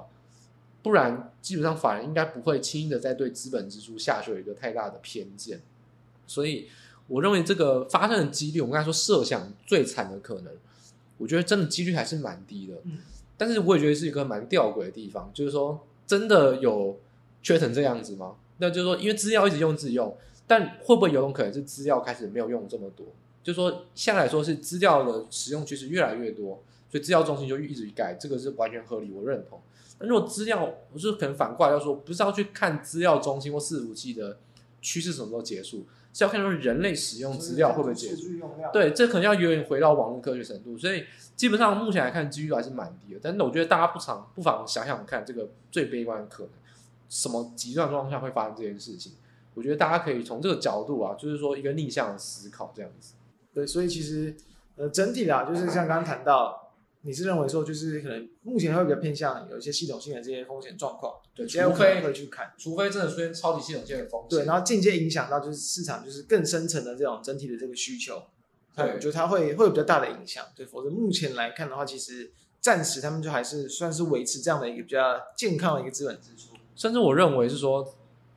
[0.81, 5.59] 不然基本上法人应该不会轻易的再对资本支出下去有一个太大的偏见。
[6.25, 6.69] 所以
[7.07, 10.53] 我认为这个发生的几率，我们刚才说设想最惨的可能，
[11.17, 12.75] 我觉得真的几率还是蛮低的。
[12.85, 12.99] 嗯
[13.35, 16.97] 但是我也觉得是一个蛮吊诡的地方，就是说真的有
[17.41, 18.35] 缺成这样子吗？
[18.59, 20.15] 那就是说，因为资料一直用自己用，
[20.47, 23.05] 但会不会有种可能是资料开始没有用这么多？
[23.41, 29.61] 就是说，现在来说是资料的使用趋势越来越多，所以资料中心就一直改，这个是完全合理，我认同。
[29.99, 34.37] 那如果资料，我就可能反过来要说，不是要去看资料中心或伺服器的
[34.81, 38.27] 趋势什么时候结束，是要看说人类使用资料会不会结束。
[38.71, 41.03] 对，这可能要远远回到网络科学程度，所以。
[41.35, 43.19] 基本上目前来看，几率还是蛮低的。
[43.21, 46.51] 但是我觉得大家不常不妨想想看，这个最悲观的可能，
[47.09, 49.13] 什么极端状况下会发生这件事情？
[49.53, 53.13] 我觉得大家可以从这个角度啊，就是说一个逆向的思考这样子。
[53.53, 54.35] 对，所以其实
[54.75, 68.23] 呃整体啦，就是像刚刚谈到，你是认为说就是可能目前会比较偏向有一些系统性的这些风险状况，对，除非会去看，除非真的出现超级系统性的风险，对，然后间接影响到就是市场就是更深层的这种整体的这个需求。
[68.75, 74.99] 对，我觉得它会会有比较大的影响，对，否则目前来看的话，其实暂时他们就还是算是维持这样的一个比较
[75.37, 76.55] 健康的一个资本支出。
[76.75, 77.93] 甚至我认为是说，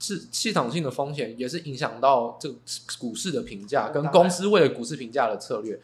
[0.06, 2.54] 是系统性的风险也是影响到这个
[2.98, 5.80] 股市的评价，跟公司为了股市评价的策略。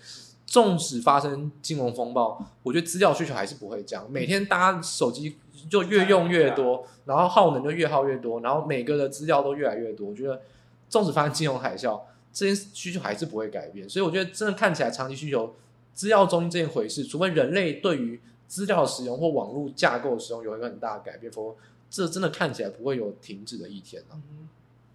[0.46, 4.10] 纵使发生金融风暴，我觉得资料需求还是不会降。
[4.10, 5.36] 每天大家手机
[5.70, 10.10] 就越用越多，然后耗能就越耗越多，然后每个的资料都越来越多。
[10.10, 10.40] 我觉得，
[10.90, 12.00] 纵使发生金融海啸。
[12.34, 15.54] 这些需求还是不会改变，所以我觉得真的看起来长期需求
[15.92, 21.58] 资料中心这件回事，除非人类对于资料使用或网络架构使用有一个很大的改变，否则
[21.92, 24.18] 这真的看起来不会有停止的一天啊。
[24.30, 24.48] 嗯，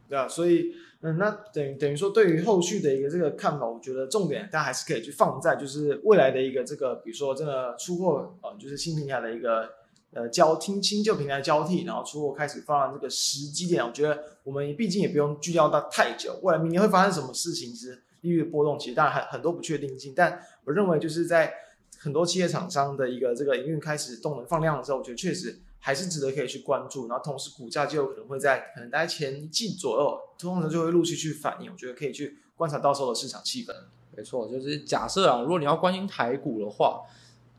[0.09, 9.69] 对啊，所以嗯，那等于等于说，对于后续的一个这个看法，我觉得重点大家还是可以去放在就是未来的一个这个，比如说真的出货啊，就是新平台的一个。
[10.13, 16.39] 呃，交听新旧平台交替，然后出货开始放这个时机点，我觉得我们毕竟也不用聚焦到太久。
[16.41, 17.71] 未来明年会发生什么事情？
[17.71, 21.53] 其实利率的波动其实当然很很多不确定性，但我认为就是在
[21.99, 27.07] 很多企业厂商的一个这个营运开始动能放量的时候，我觉得确实还是值得可以去关注。
[27.07, 31.71] 然后同时股价就有可能会在可能大概前一季左右，通常就会陆续去反应。
[31.71, 33.73] 我觉得可以去观察到时候的市场气氛。
[34.15, 37.03] 没错，就是假设啊，如果你要关心台股的话，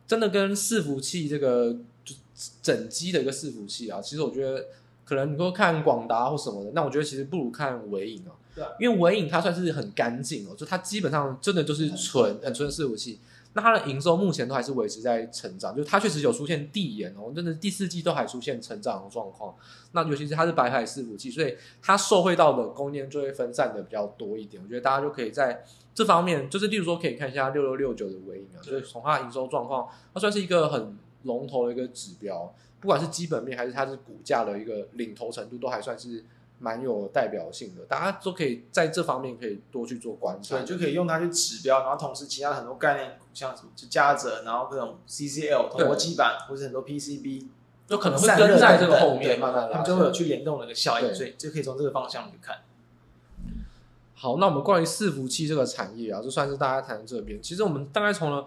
[0.06, 1.78] 真的跟伺服器这个。
[2.62, 4.66] 整机的一个伺服器啊，其实我觉得
[5.04, 13.18] 可能你说看广达或什么的，那我觉得其实不如看伟影啊，对，因为纬颖它算是很干净哦，就它基本上真的就是纯很纯的伺服器，
[13.54, 19.54] 那它的营收目前都还是维持在成长，就它确实有出现递延哦，真的第四季都还出现成长的状况。
[19.92, 24.62] 那尤其是它是白海伺服器，所以它受惠到的供应链就会分散的比较多一点。
[24.62, 36.24] 我觉得大家就可以在这方面，就是例如说可以看一下六六六九的尾影啊，就是从它的营收状况，它算是一个很龙头的一个指标，不管是基本面还是它是股价的一个领头程度，都还算是。
[36.60, 47.46] 蛮有代表性的，大家都可以在这方面可以多去做观察，对，就可以用它去指标，然后同时其他很多概念股，像什么就嘉泽，然后各种 CCL 铜箔基板或者很多 PCB，
[47.88, 52.56] 有可能会跟在这个后面，对慢慢他们就会有去联动的一个效应，所以就可以从这个方向去看。
[54.14, 58.46] 好，那我们关于伺服器这个产业啊，就算是大家谈这边，其实我们大概从了。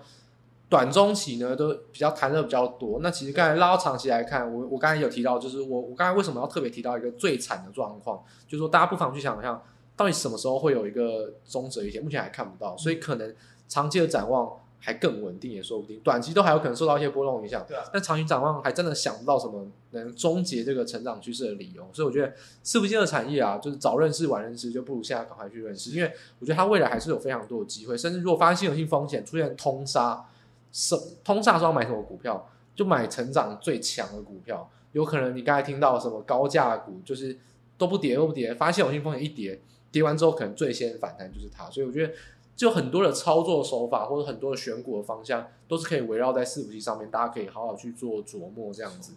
[0.72, 9.62] 短中期呢都比较谈的比较多，那其实刚才拉到长期来看，我我刚才有提到，就是我我刚才为什么要特别提到一个最惨的状况，就是说大家不妨去想想，
[9.98, 13.36] 到底什么时候会有一个终止一天，目前还看不到，所以可能
[13.68, 14.50] 长期的展望
[14.80, 26.10] 还更稳定也说不定，短期都还有可能受到一些波动影响，对啊，但长期展望还真的想不到什么能终结这个成长趋势的理由，所以我觉得四不接的产业啊，就是早认识晚认识，就不如现在赶快去认识，因为
[26.40, 30.26] 我觉得它未来还是有非常多的机会，甚至如果发生系统性风险出现通杀。
[30.72, 34.70] 什通杀时候买什么股票，就买成长最强的股票。
[34.94, 37.38] 有可能你刚才听到什么高价股，就是
[37.78, 39.60] 都不跌都不跌，发现有性风险一跌，
[39.92, 41.70] 跌完之后可能最先反弹就是它。
[41.70, 42.14] 所以我觉得，
[42.56, 49.14] 就很多的操作手法或者很多的选股的方向，都是可以围绕在伺服器上面，大家可以好好去做琢磨这样子。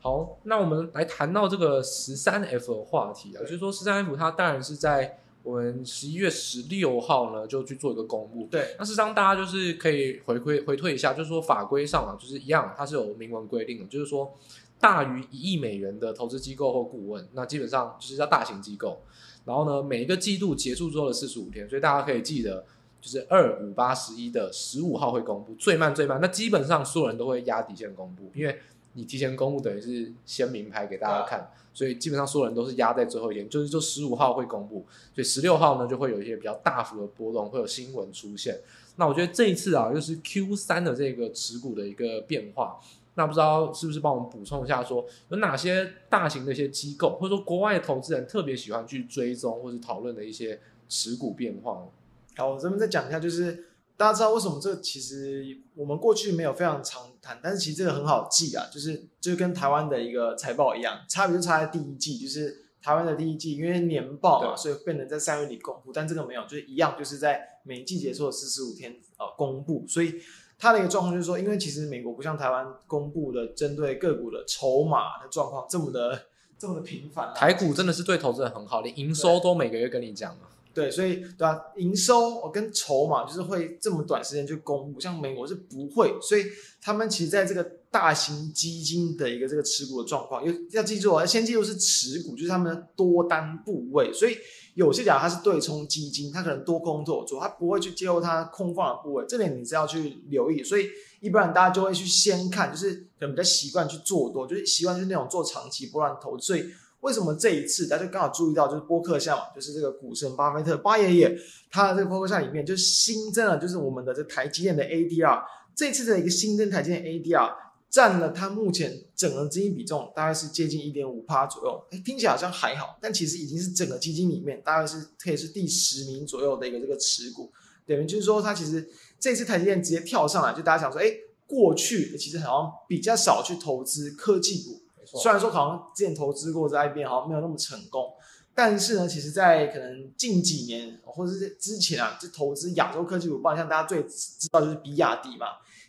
[0.00, 5.18] 好，那我们来谈到这个十三 F 的话题啊，就是说十三 F 它当然是在。
[5.44, 8.48] 我们十一月十六号呢，就去做一个公布。
[8.50, 14.34] 对，那事实上大家就是可以回归回退一下，就是说法规上啊，就是一样，它是有明文规定的，就是说
[14.80, 19.02] 大于一亿美元的投资机构或顾问，那基本上就是叫大型机构。
[19.44, 22.64] 然后呢，每一个季度结束之后的四十五天，所以大家可以记得，
[22.98, 26.18] 就是二五八十一的十五号会公布，最慢最慢。
[26.22, 28.58] 那基本上所有人都会压底线公布，因为
[28.94, 31.50] 你提前公布等于是先明牌给大家看。
[31.76, 38.60] 所以基本上所有人都是压在最后一天，就是就十五号会公布，所以十六号呢就会有一些比较大幅的波动，会有新闻出现。
[38.94, 42.78] 那我觉得这一次啊，又是 Q 三的这个持股的一个变化。
[43.16, 51.88] 那不知道是不是帮我们补充一下说，说有哪些大型的一些机构，或者说国外的投资人特别喜欢去追踪或者讨论的一些持股变化？
[52.36, 53.64] 好，我这边再讲一下，就是。
[53.96, 70.20] 大家知道为什么这个其实我们过去没有非常常谈，但是其实这个很好记啊，就是就是跟台湾的一个财报一样，差别就差在第一季，就是台湾的第一季因为年报嘛，所以变成在三月底公布，但这个没有，就是一样，就是在每一季结束的四十五天呃公布，所以
[70.58, 76.26] 它的一个状况就是说，因为其实美国不像台湾公布的针对个股的筹码的状况这么的
[76.58, 80.48] 这么的频繁，台股真的是对投资人很好，连营收都每个月跟你讲了。
[80.74, 86.44] 对，所以对啊，营收跟筹码就是会这么短时间就公布，像美国是不会，所以
[86.82, 87.62] 他们其实在这个
[87.92, 94.36] 大型基金的一个这个持股的状况，要要记住啊，先记住是持股，就是他们的多单部位，所以
[94.74, 100.88] 有些讲它是对冲基金，它可能多空都有做，它不会去介入它空方的部位，这点你是要去留意，所以
[101.20, 106.64] 一般大家就会去先看，就是可能比较习惯去做多，就是习惯就是那种做长期波段投资，所以。
[107.04, 111.38] 为什么这一次大家刚好注意到，就是波克夏嘛，就是这个股神巴菲特巴爷爷，
[111.70, 115.42] 他的这个波克夏里面就新增了，就是我们的这台积电的 ADR，
[115.76, 117.52] 这次的一个新增台积电 ADR
[117.90, 127.52] 占了它目前整个基金比重大概是接近一点五趴左右，哎，听起来好像还好，但其实已经是整个基金里面大概是可以是第十名左右的一个这个持股，
[127.86, 128.88] 等于就是说它其实
[129.20, 131.04] 这次台积电直接跳上来，就大家想说，哎，
[131.46, 134.80] 过去其实好像比较少去投资科技股。
[135.14, 138.12] 虽然说好像之前投资过在 IBM 好像没有那么成功，
[138.54, 145.46] 但是呢，其实，在可能近几年或者是之前啊，就投资亚洲科技股，包括像大家最知道就是比亚迪嘛，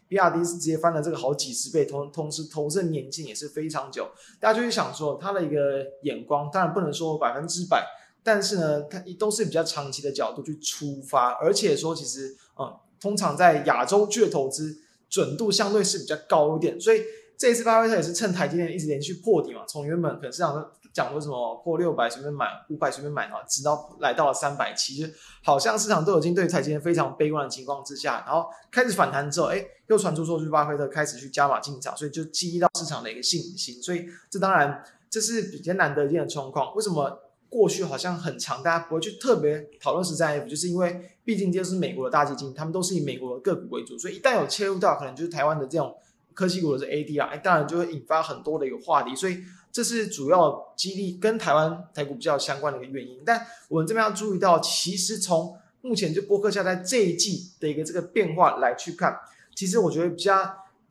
[0.07, 4.09] 比亚迪是直接翻了这个好几十倍，同同时投资的年限也是非常久，
[4.39, 7.85] 大家就会想说，他的一个眼光当然不能说百分之百，
[8.23, 14.75] 但是呢，他都是比较长期的角度去出发，而且说其实，嗯，通常在亚洲区的投资
[15.09, 17.01] 准度相对是比较高一点，所以。
[17.37, 25.07] 这一次巴菲特也是趁台积电一直连续破底嘛，从原本可能市场上讲说什么破六百随便买，五百随便买啊，直到来到了三百七，就
[25.43, 36.73] 好像市场都已经对台积电非常悲观的情况之下，然后开始反弹之后，哎，又传出说是巴菲特开始去加码进场，所以就激励到市场的一个信心，所以这当然这是比较难得一见的状况。
[36.73, 37.19] 为什么
[37.49, 45.93] 过去好像很长，大家不会去特别讨论实战 F，就是因为毕竟这是美国的大基金，他们都是以美国的个股为主，所以一旦有切入到，可能就是台湾的这种。
[46.35, 49.39] 科技股的是 ADR，哎，当然就会引发很多的一个话题，所以
[49.71, 53.23] 这是主要激励跟台湾台股比较相关的一个原因。
[53.25, 59.17] 但我们这边要注意到，其实从目前就波克夏在这一季的一个这个变化来去看，
[59.55, 60.35] 其实我觉得比较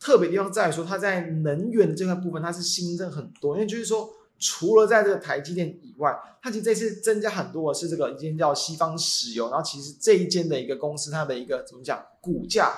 [0.00, 4.10] 特别的地方在于说，它在能源的这块部分它是新增很多，因为就是说。
[4.36, 12.74] 除了在这个台积电以外，它其实这次增加很多的是这个一间叫西方石油，然后其实这一间的一个公司，它的一个怎么讲，股价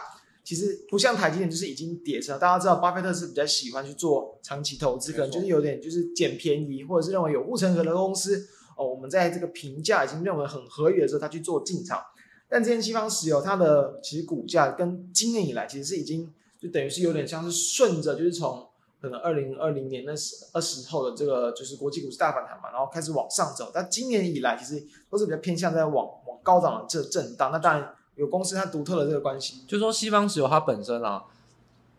[0.46, 2.38] 其实不像台积电，就是已经跌升了。
[2.38, 12.00] 大家知道，巴菲特是比较喜欢去做长期投资，可能就是有点就是捡便宜，或者是认为有护城河的公司哦，我们在这个评价已经认为很合理的时候，他去做进场。
[12.48, 16.32] 但这间西方石油，它的其实股价跟今年以来其实是已经
[16.62, 18.64] 就等于是有点像是顺着，就是从。
[18.98, 23.70] 可能二零二零年那时二十后的这个就是国际股市大反弹嘛，然后开始往上走。
[23.72, 27.52] 但今年以来其实都是比较偏向在往往高档的这震荡。
[27.52, 31.24] 那当然有公司它独特的这个关系，就是说西方石油它本身啊，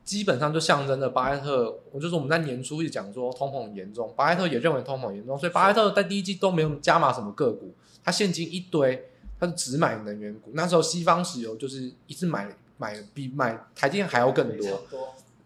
[0.03, 1.79] 基本上就象征着巴菲特。
[1.91, 9.09] 我就说我们在年初一直讲说通膨严重，巴菲特也认为通膨严重，所以巴菲特在第一季都没有加码什么个股，他现金一堆，
[9.39, 10.51] 他就只买能源股。
[10.53, 14.81] 那时候西方石油就是一次买买比买台积电还要更多。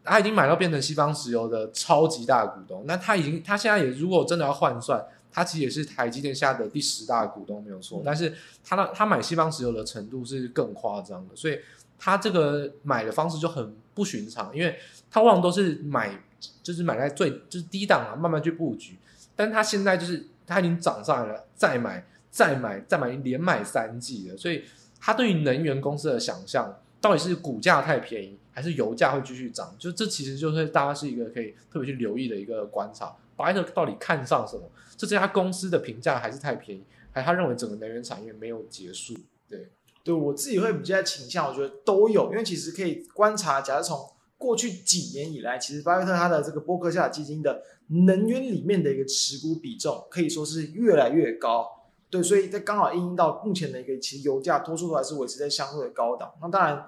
[0.03, 4.99] 他已经买到变成西方石油的超级大股东，那他已经他现在也如果真的要换算，
[5.31, 11.57] 他其实也是台积电下的第十大股东没有错，嗯、但是他的他买西方石油的程度是更夸张的，所以
[11.97, 14.77] 他这个买的方式就很不寻常，因为
[15.09, 16.21] 他往往都是买
[16.61, 18.97] 就是买在最就是低档啊，慢慢去布局，
[19.35, 24.63] 但是他现在就是他已经涨上来了，再买再买再买，连买三季了，所以
[24.99, 33.15] 他对于能源公司的想象到底是股价太便宜，还是油价会继续涨，就这其实就是大家是一个可以特别去留意的一个观察。
[33.35, 34.69] 巴菲特到底看上什么？
[34.97, 39.15] 这家公司的评价还是太便宜，还是他认为整个能源产业没有结束？
[39.49, 39.69] 对，
[40.03, 43.99] 对我自己会比较倾向，我觉得都有，因为其实可以观察，假如从
[44.37, 47.63] 过去几年以来，其实巴菲特他的这个波克夏基金的
[48.05, 51.67] 能源里面的一个持股比重可以说是越来越高。
[52.09, 56.33] 对，所以这刚好应用到目前的一个其实油价多数都还是维持在相对的高档。
[56.41, 56.87] 那当然。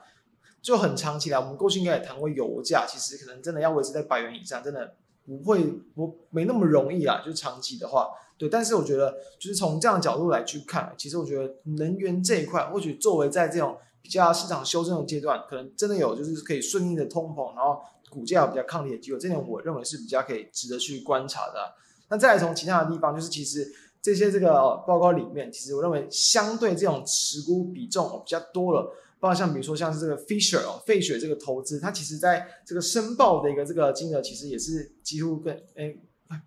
[0.61, 5.63] 就很长期来，我们过去应该也谈过，油价其实可能真的要维持在百元以上，真的不会
[5.95, 7.19] 不没那么容易啊。
[7.19, 8.49] 就是长期的话，对。
[8.49, 21.73] 但是我觉得，就是从这样的角度来去看，其实我觉得能源这一块，或许作为在这种比较市场修正的阶段，可能真的有就是可以顺应的通膨，然后股价比较抗跌的机会，这点我认为是比较可以值得去观察的。
[22.09, 23.71] 那再从其他的地方，就是其实
[24.01, 24.51] 这些这个
[24.85, 28.93] 报告里面，其实我认为相对这种持股比重比较多了。
[29.23, 35.97] 包括像比如说像是这个 Fisher 哦，费雪这个投资，它其实在这个申报的一个这个金额，其实也是几乎跟诶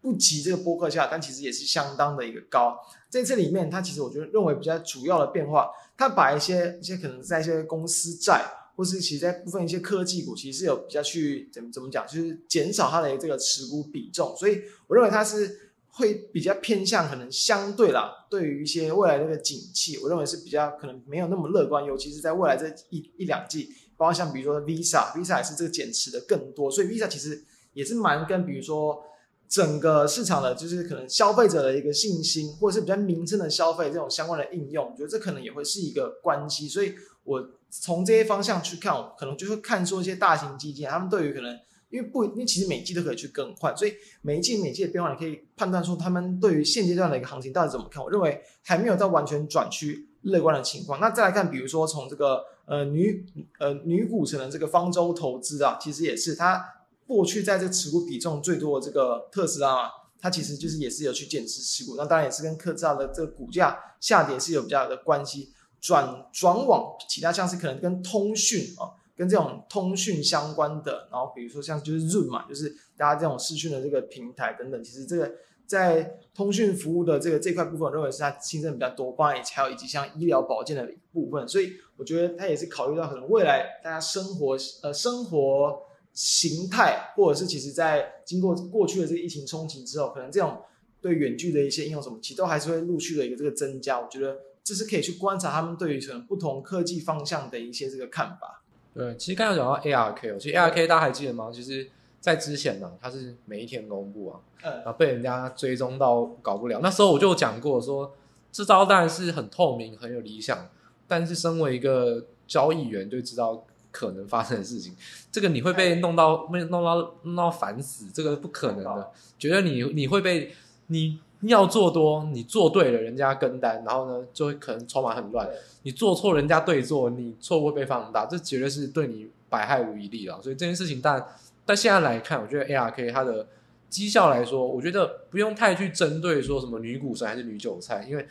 [0.03, 2.79] 不及这个波克夏，但其实也是相当的一个高。
[3.09, 8.45] 在这里面，它其实我觉得认为比较主要的变化，它把一些一些可能在一些公司债，
[8.77, 14.37] 或是其实在部分一些科技股，其实是有比较去怎么怎么讲，就是减少它的这个持股比重。
[14.37, 15.66] 所以我认为它是。
[15.99, 27.43] 会比较偏向可能相对啦，对于一些未来这个景气，我认为是比较可能没有那么乐观，尤其是在未来这一一两季，包括像比如说 Visa，Visa 也是这个减持的更多，所以 Visa 其实
[27.73, 29.03] 也是蛮跟比如说
[29.49, 36.95] 整个市场的，就是可能消费者的一个信心，或者是比较民生的消费这种相关的应用，我觉得这可能也会是一个关系，所以
[37.25, 41.59] 我从这些方向去看，可能就会看出一些大型基金，他们对于可能。
[41.89, 48.03] 因为不，因为其实每季都可以去更换，所以每一季每季的变化，你可以判断出他们对于现阶段的一个行情到底怎么看。
[48.03, 50.99] 我认为还没有到完全转趋乐观的情况。
[51.01, 53.24] 那再来看，比如说从这个呃女
[53.61, 56.61] 呃女股神的这个方舟投资啊，其实也是它
[57.07, 61.95] 过去在这持股比重最多的这个特斯拉嘛，它其实就是也是有去减持持股。
[61.97, 65.53] 那当然也是跟特斯拉的这个股价下跌是有比较的关系。
[65.78, 68.91] 转转往其他像是可能跟通讯啊。
[69.17, 75.33] 跟这种通讯相关的，然后比如说像就是 Zoom 嘛，就是大家这种视讯的这个平台等等，其实这个
[75.67, 90.59] 在通讯服务的这个这块部分，我认为是它新增比较多，包含还有以及像医疗保健的一部分，所以我觉得它也是考虑到可能未来大家生活呃生活形态，或者是其实在经过过去的这个疫情冲击之后，可能这种
[91.01, 93.99] 对远距的一些应用什么，其实都还是会陆续的一个这个增加。
[93.99, 98.62] 我觉得这是可以去观察他们对于可能不同科技方向的一些这个看法。
[98.97, 101.51] 对，其实刚才讲到 ARK 哦，其实 ARK 大家还记得吗？
[101.53, 106.81] 就是，在之前呢，它是每一天公布啊，然后被人家追踪到搞不了。
[106.83, 108.15] 那时候我就讲过说，
[108.51, 110.69] 这招当然是很透明、很有理想，
[111.07, 114.97] 但是身为一个交易员，就知道可能发生的事情，
[115.31, 119.11] 这个你会被弄到被弄到弄到烦死，这个不可能的。
[119.39, 120.55] 觉得你你会被
[120.87, 121.21] 你。
[121.49, 125.49] 要做多，你做对了，人家跟单，然后呢，就会可能筹码很乱。
[125.83, 130.41] 你做错，人家对做，你错误会被放大，这绝对是对你百害无一利了。
[130.43, 131.25] 所以这件事情，但
[131.65, 133.47] 但现在来看，我觉得 ARK 它的
[133.89, 138.27] 绩效来说，我觉得不用太去针对说什么女股神还是女韭菜，因为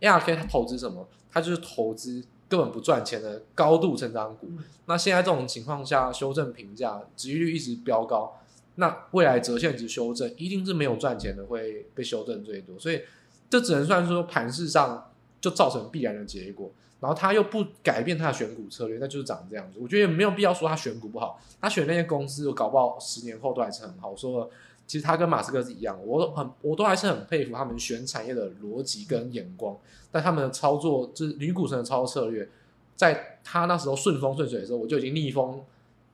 [0.00, 4.46] ARK 它投资什么，它就是投资根本不赚钱的高度成长股。
[4.50, 8.40] 嗯、那现在这种情况下，修正评价，殖利率一直飙高，
[8.76, 12.78] 那未来折现值修正一定是没有赚钱的会被修正最多。
[12.78, 13.02] 所以
[13.50, 15.10] 这只能算说盘势上
[15.40, 16.70] 就造成必然的结果。
[16.98, 19.78] 然后他又不改变他的选股策略，那就是长这样子。
[19.78, 24.16] 我觉得也没有必要说他选股不好，他选那些公司，我搞不好十年后都还是很好。
[24.16, 24.50] 说，
[24.86, 29.76] 其实他跟马斯克是一样，我很，我都还是很佩服他们选产业的逻辑跟眼光。
[30.10, 32.48] 但他们的操作，就是女股神的操作策略，
[32.96, 35.62] 在他那时候顺风顺水的时候，我就已经逆风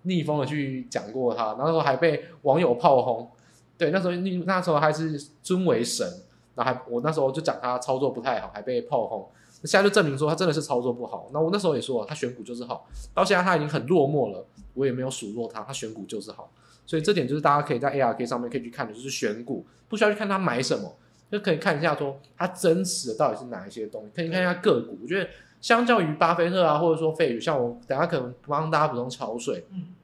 [0.03, 3.31] 逆风的去讲过他，那时候还被网友炮轰。
[3.79, 6.07] 对，那时候那那时候还是尊为神，
[6.55, 9.29] 然后还我那时候就讲他操作不太好，还被炮轰。
[9.61, 11.29] 那现在就证明说他真的是操作不好。
[11.33, 12.89] 那我那时候也说，他选股就是好。
[13.15, 16.53] 到现在他已经很落寞了，我也没有数落他，他选股就是好。
[16.85, 20.93] 所以这点就是大家可以在 ARK 上面可以去看的，就是选股不需要去看他买什么，
[21.31, 24.99] 就可以看一下说他真实的到底是哪一些东西，可以看一下个股。
[25.01, 25.29] 我觉得
[25.63, 29.95] 相较于巴菲特啊，或者说费宇，像我等下可能帮大家补充潮水，嗯，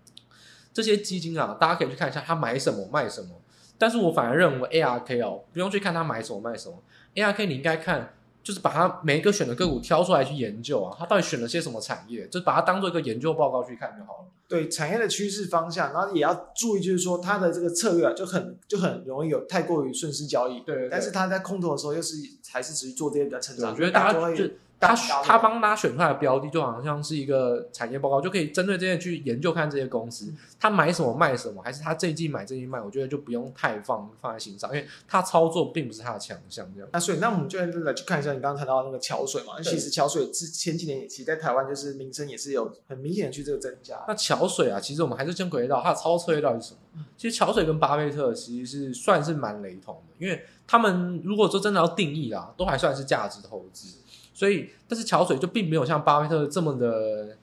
[0.72, 3.28] 这些基金啊，大家可以去看一下他买什么卖什么。
[3.76, 6.82] 但是我反而认为 ARK 哦，不用去看他买什么卖什么
[7.14, 8.14] ，ARK 你应该看。
[8.40, 14.24] 就是把它每一个选的个股挑出来去研究啊，他到底选了些什么产业，就把它当做一个研究报告去看就好了。
[14.48, 20.60] 对产业的趋势方向，然后也要注意，就是说它的这个策略啊，就很就很容易有太过于顺势交易。
[20.60, 22.14] 对，对，对，但是他在空头的时候，又是
[22.50, 23.70] 还是持续做这些比较成长。
[23.70, 24.44] 我觉得大家就。
[24.80, 36.70] 他他帮大家选出来的标的，就好像是一个产业报告，就可以针对这些去研究看这些公司，他买什么卖什么，还是他这一季买这一季卖，我觉得就不用太放放在心上，因为他操作并不是他的强项。
[36.72, 36.88] 这样。
[36.92, 39.60] 那所以，那我们就来去看一下你刚刚谈到的那个桥水嘛。
[39.60, 43.98] 其实桥水之前几年也其实在台湾就是名声也是有很明显的去这个增加。
[44.06, 47.04] 那桥水啊，其实我们还是先回到它的操作策略到底是什么？
[47.16, 53.98] 其实桥水跟巴菲特其实是算是蛮雷同的，因为他们如果说真的要定义啦，都还算是价值投资。
[54.38, 57.36] 所以，但是桥水就并没有像巴菲特这么的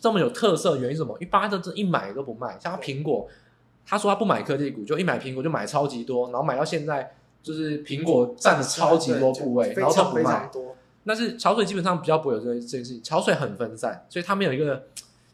[0.00, 0.74] 这么有特色。
[0.78, 1.12] 原因是什么？
[1.20, 3.28] 因为巴菲特这一买都不卖，像他苹果，
[3.84, 10.50] 他说他不买科技股，就一买苹果就买超级多，然后买到现在就是苹果占了超级多部位，然后都不卖。
[11.04, 14.76] 但是桥水基本上比较不会有这这件事情，桥水很分散，所以他们有一个，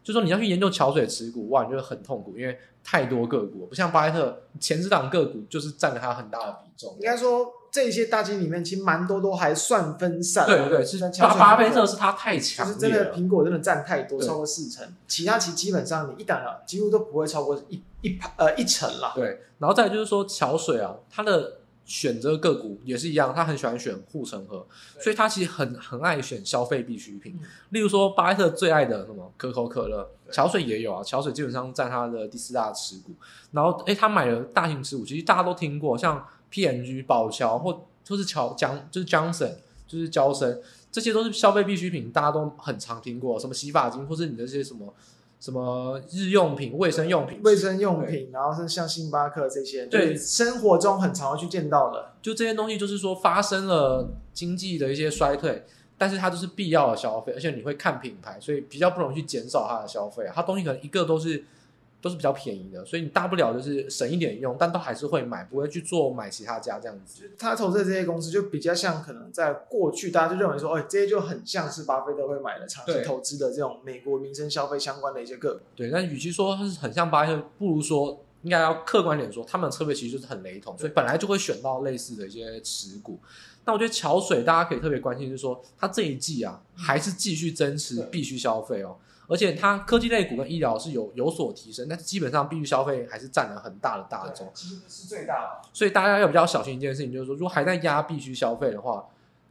[0.02, 6.96] 就是说你要去研究桥水持股，哇，你就很痛苦，因为太多个股，不像巴菲特前十档个股就是占了他很大的比重。
[6.98, 7.52] 应该说。
[7.70, 10.46] 这些大基金里面，其实蛮多都还算分散。
[10.46, 14.86] 对对对，是巴巴菲特是他太强，就是真的苹果真的占太多，超过四成。
[15.06, 19.12] 其他其实基本上你一档啊，几乎都不会超过一一呃一成啦。
[19.14, 24.66] 对，然后再就是说桥水啊，他的选择个股也是一样，他很喜欢选护城河，
[24.98, 27.38] 所以他其实很很爱选消费必需品。
[27.68, 31.02] 例如说巴菲特最爱的什么可口可乐，桥水也有啊。
[31.04, 33.12] 桥水基本上占他的第四大持股。
[33.52, 36.26] 然后诶，他买了大型持股，其实大家都听过，像。
[36.50, 39.54] P&G 宝桥或或是乔江就是 Johnson
[39.86, 43.38] 就是娇生，这些都是消费必需品，大家都很常听过。
[43.38, 44.92] 什么洗发精，或是你的这些什么
[45.40, 52.12] 什么日用品、卫生用品、卫生用品，然后是像星巴克这些，对，生活中很常会去见到的。
[52.20, 55.64] 就这些东西，就是说发生了经济的一些衰退，
[55.96, 60.24] 但是它都是必要的消费，而且你会看品牌，所以比较不容易去减少它的消费。
[60.34, 61.44] 它东西可能一个都是。
[62.00, 67.28] 都是比较便宜的，所以你大不了就是省一点用，但都还是会买，不会去做买其他家这样子。
[67.36, 75.60] 他投资的这些公司就比较像，可能在过去大家就认为说，哎，这些就很像是巴菲特会买的长期投资的这种美国民生消费相关的一些个股。
[75.74, 83.18] 对，但与其说它是很像巴菲特，不如说应该要客观点说，他们的策略其实就是很雷同，所以本来就会选到类似的一些持股。
[83.64, 88.96] 那我觉得桥水大家可以特别关心，就是说它这一季啊，还是继续增持必须消费哦。
[89.28, 95.68] 而且它科技类股跟医疗是有有所提升，但是基本上必须消费还是占了很大的大宗，其实是最大的。
[95.70, 99.04] 所以大家要比较小心一件事情，就是说，如果还在压必须消费的话，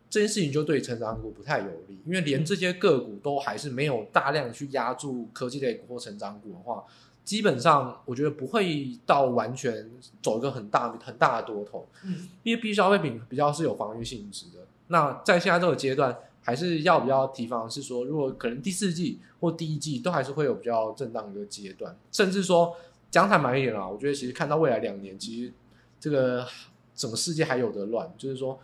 [0.09, 6.83] 这件事情就对成长股不太有利，因为连这些个股都还是没有大量去压住科技类股或成长股的话，
[7.23, 9.91] 基本上我觉得不会到完全
[10.23, 11.87] 走一个很大很大的多头。
[12.03, 14.65] 嗯，因为必须消费品比较是有防御性质的。
[14.87, 16.17] 那在现在这个阶段。
[16.47, 22.73] 还是要比较提防是说，如果可能第四季或第一季都还是会有比较震荡的一个阶段，甚至说
[23.11, 25.51] 讲坦白一点啊，我觉得其实看到未来两年，其实
[25.99, 26.47] 这个
[26.95, 28.57] 整个世界还有的乱，就是说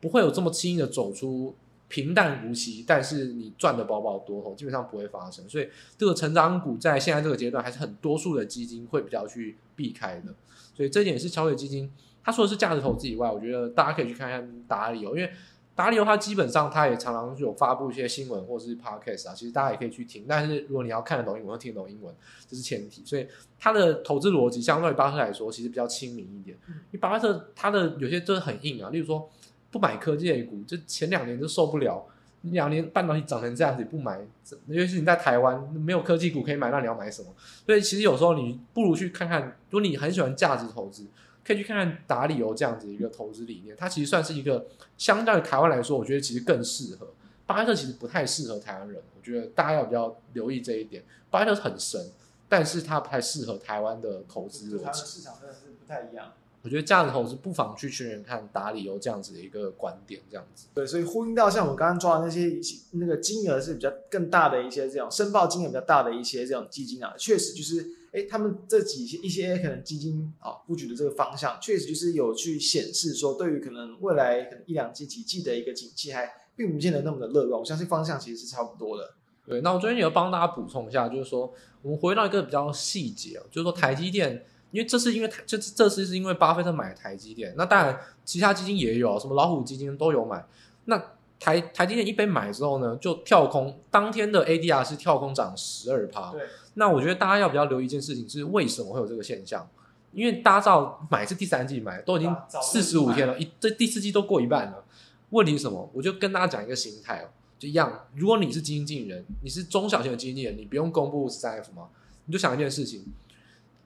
[0.00, 1.54] 不会有这么轻易的走出
[1.86, 5.48] 平淡无奇，但是你赚的饱饱多头，基本上不会发生。
[5.48, 10.34] 所以这个成长股在现在这个阶段，还是很多数的基金会比较去避开的。
[10.74, 11.88] 所以这一点是桥水基金，
[12.24, 15.30] 他说的是价值投资以外，我觉得大家可以去看看答理由，因为。
[15.78, 20.24] 达利欧他基本上他也常常有发布一些新闻或是 podcast 啊，其实大家也可以去听。
[20.28, 22.12] 但是如果你要看得懂英文，或听得懂英文，
[22.48, 23.04] 这是前提。
[23.04, 23.24] 所以
[23.60, 26.58] 他的投资逻辑相对于巴菲特来说，其实比较亲民一点。
[26.66, 29.30] 因为巴菲特他的有些真的很硬啊，例如说
[29.70, 32.04] 不买科技类股，就前两年就受不了。
[32.42, 34.18] 两年半导体涨成这样子，你不买，
[34.66, 37.28] 尤其是你在台湾没有科技股可以买，那你要买什么？
[37.66, 41.06] 所以其实有时候你不如去看看，如果你很喜欢价值投资，
[41.48, 44.66] 可以去看看达理欧这样子一个投资理念，它其实算是一个
[44.98, 47.08] 相对于台湾来说，我觉得其实更适合。
[47.46, 51.02] 巴菲特其实不太适合台湾人，我觉得大家要比较留意这一点。
[51.30, 52.10] 巴菲特很神，
[52.50, 55.06] 但是他不太适合台湾的投资逻辑。
[55.06, 56.34] 市场真的是不太一样。
[56.60, 60.66] 我觉得价值投资不妨去确认看达理欧这样子的一个观点，这样子。
[60.74, 77.58] 对，所以呼应到像我们刚刚抓的那些那个金额是比较更大的一些这种申报金额比较大的一些这种基金啊，确实就是，哎，他们这几些一些可能基金啊布局的这个方向，确实就是有去显示说，对于可能未来可能一两季几季的一个景气，还并不见得那么的乐观。
[77.58, 79.14] 我相信方向其实是差不多的。
[79.46, 81.52] 对，那我这边也要帮大家补充一下，就是说
[81.82, 84.44] 我们回到一个比较细节，就是说台积电。
[84.70, 90.46] 因为这是因为台，这这次是因为巴菲特买台积电，那当然其他基金也有，什么老虎基金都有买。
[90.84, 91.02] 那
[91.40, 96.32] 台台积电一被买之后呢，就跳空，当天的 ADR 是跳空涨十二趴。
[96.32, 96.42] 对。
[96.78, 99.68] 那我觉得大家要比较留意一件事情，是为什么会有这个现象？
[100.12, 104.84] 因为大家知道买是第三季买，都已经四十五天了，一这第四季都过一半了。
[105.30, 105.90] 问题是什么？
[105.92, 108.06] 我就跟大家讲一个心态哦，就一样。
[108.14, 111.88] 如果你是基金经理人，你是中小型的基金经理人，你不用公布三 F 吗？
[112.26, 113.04] 你就想一件事情。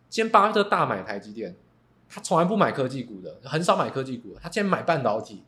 [0.09, 1.57] 今天巴菲特大买台积电，
[2.09, 4.37] 他从来不买科技股的，很少买科技股。
[4.41, 5.43] 他今天买半导体，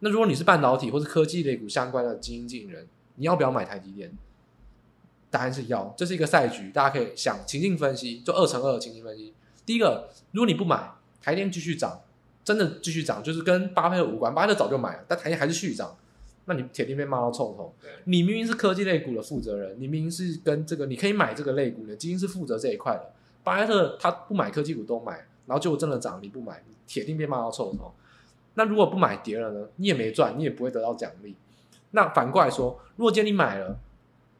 [0.00, 2.86] 那如果你是半导体或是科技类股相关的基金经理人，
[3.16, 4.12] 你要不要买台积电？
[5.32, 5.92] 答案是要。
[5.96, 9.32] 这是一个赛局，大家可以想情境分析，就二乘二的情境分析。
[9.66, 12.00] 第一个，如果你不买，台积电继续涨，
[12.44, 15.96] 真的继续涨，就是跟巴菲特无关，巴菲特早就买了，但台积电还是续涨，
[16.44, 17.74] 那你铁定被骂到臭头。
[18.04, 23.10] 你明明是科技类股的负责人，你明明是跟这个你可以买这个类股的基金是负责这一块的。
[23.42, 25.12] 巴菲特他不买科技股都买，
[25.46, 27.92] 然后结果真的涨，你不买，铁定被骂到臭头。
[28.54, 29.66] 那如果不买跌了呢？
[29.76, 31.34] 你也没赚，你也不会得到奖励。
[31.92, 33.78] 那反过来说，如果今天你买了，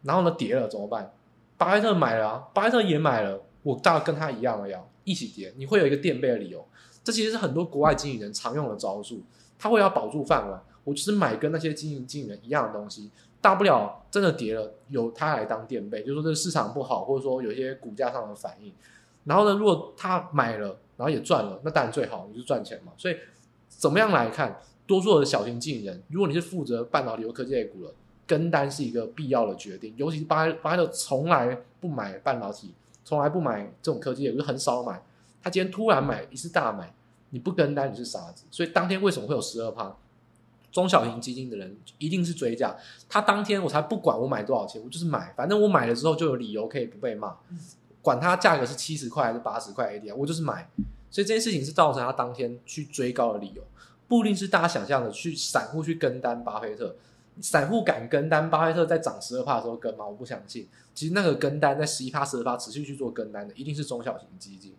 [0.02, 1.12] 然后呢跌了怎么办？
[1.56, 6.66] 巴菲特买了啊，巴菲特也买了，我大概跟他一样的要一起跌，你会有一个垫背的理由。
[7.04, 9.22] 这其实是很多国外经理人常用的招数，
[9.58, 13.10] 他会要保住饭碗，我就是买跟那些经营经理人一样的东西。
[13.40, 18.72] 大不了真的跌了，由他来当垫背，就是说这市场不好，或者说有一些股价上的反应。
[19.24, 22.92] 然后呢，如果他买了，然后也赚了，那当然最好，你就赚钱嘛。
[22.96, 23.16] 所以
[23.66, 27.92] 怎么样来看，多数的小型经理人，如果你是负责半导体和科技类股的，
[28.32, 29.92] 跟单是一个必要的决定。
[29.98, 32.72] 尤其是巴巴菲特从来不买半导体，
[33.04, 35.02] 从来不买这种科技类股，就很少买。
[35.42, 36.94] 他今天突然买一次大买，
[37.28, 38.44] 你不跟单你是傻子。
[38.50, 39.94] 所以当天为什么会有十二趴？
[40.70, 42.74] 中小型基金的人一定是追价，
[43.06, 47.36] 他当天我才不管我买多少钱，我就是买，反正我买了之后就有理由可以不被骂，
[48.00, 50.70] 管他价格是七十块还是八十块 ADR，我就是买，
[51.10, 53.62] 所以这件事情是造成他当天去追高的理由，
[54.08, 56.96] 不一定是大家想象的去散户去跟单巴菲特，
[57.40, 60.06] 散户敢跟单巴菲特在涨十二趴的时候跟吗？
[60.06, 64.74] 我不相信，其实那个跟单在十一趴十二趴持续去做跟单的，一定是中小型基金。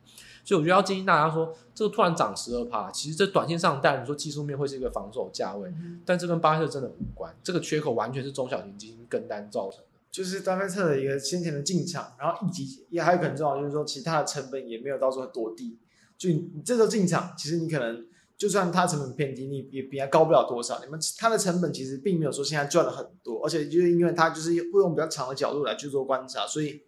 [0.46, 9.86] 所以我觉得要建议大家说，这个突然涨十二趴，其实这短线上当然说技术面会是一个防守价位，嗯、但这跟巴菲特真的无关，这个缺口完全是中小型基金跟单造成的。
[10.12, 15.78] 就是巴菲特的一个先前的进场，然后以及也还有很重要，就是说其他的成本也没有到时候多低，
[16.18, 18.06] 就你这时候进场，其实你可能
[18.38, 20.80] 就算它成本偏低，你也比它高不了多少。
[20.84, 26.82] 你们它的成本其实并没有说现在赚了很多，而且就是因为它就是会用比较长的角度来去做观察，所以。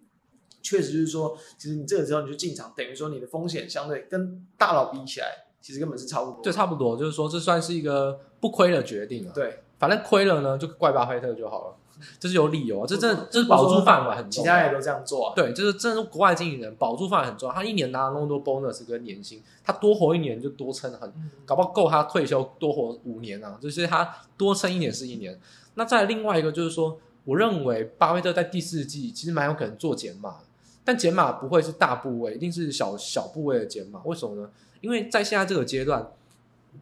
[0.68, 5.28] 确实就是说，其实你这个时候你就进场，等于说你的风险相对跟大佬比起来，
[5.62, 6.42] 其实根本是差不多。
[6.42, 9.32] 对，差不多，就是说这算是一个不亏的决定了。
[9.32, 11.76] 对，反正亏了呢，就怪巴菲特就好了。
[12.20, 14.46] 这是有理由啊，这真的这是保住饭碗很重要。
[14.46, 15.34] 其他人也都这样做啊。
[15.36, 17.54] 对，就是真的国外经理人保住饭碗很重要。
[17.56, 21.14] 他一年拿了那么多 bonus 跟年薪，他多活一年就多撑很，
[21.46, 23.58] 搞不好够他退休多活五年啊。
[23.62, 25.40] 就是他多撑一年是一年。
[25.76, 30.46] 那再另外一个就是说，我认为巴菲特在第四季其实蛮有可能做减码的。
[30.84, 34.00] 但减码不会是大部位，一定是小小部位的减码。
[34.06, 34.50] 为什么呢？
[34.82, 36.12] 因为在现在这个阶段，